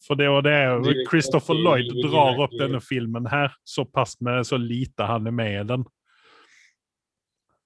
[0.00, 4.56] For det og det er Christopher Lloyd drar opp denne filmen her såpass med så
[4.60, 5.84] lite han er med i den.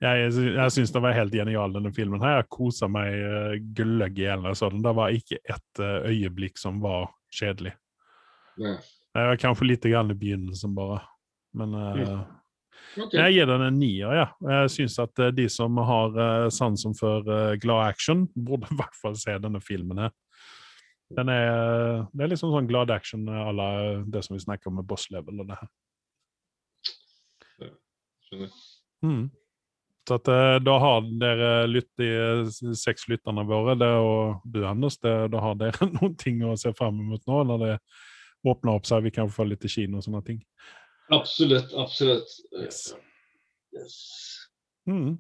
[0.05, 2.21] Jeg, jeg syns den var helt genial, denne filmen.
[2.21, 2.43] her.
[2.43, 4.49] Jeg kosa meg uh, gløgg i hjel.
[4.51, 7.73] Det var ikke ett uh, øyeblikk som var kjedelig.
[8.59, 11.05] Det var kanskje litt grann i begynnelsen, bare.
[11.57, 12.17] Men uh,
[12.95, 13.17] Okay.
[13.17, 14.25] Jeg gir den en nier, ja.
[14.45, 16.13] Jeg syns at de som har
[16.55, 17.27] sansen for
[17.59, 20.13] glad action, burde i hvert fall se denne filmen her.
[21.15, 23.71] Den er, det er liksom sånn glad action à la
[24.05, 25.73] det som vi snakker om med boss level og det her.
[28.29, 28.55] Skjønner.
[29.05, 29.25] Mm.
[30.09, 34.99] Så at, eh, da har dere lytt, de seks lytterne våre, det, og du Anders,
[35.01, 37.75] det, da har dere noen ting å se fram mot nå når det
[38.45, 39.07] åpner opp seg.
[39.07, 40.43] Vi kan få litt kino og sånne ting.
[41.13, 41.73] Absolutt.
[41.77, 42.29] Absolutt.
[42.61, 42.91] Yes.
[43.77, 43.97] yes.
[44.89, 45.17] Mm.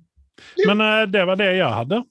[0.67, 2.03] Men uh, det var det jeg hadde.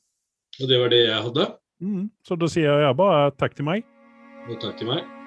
[0.62, 1.48] Og det var det jeg hadde.
[1.84, 2.08] Mm.
[2.24, 3.84] Så da sier jeg bare takk til meg.
[4.48, 5.23] Og takk til meg.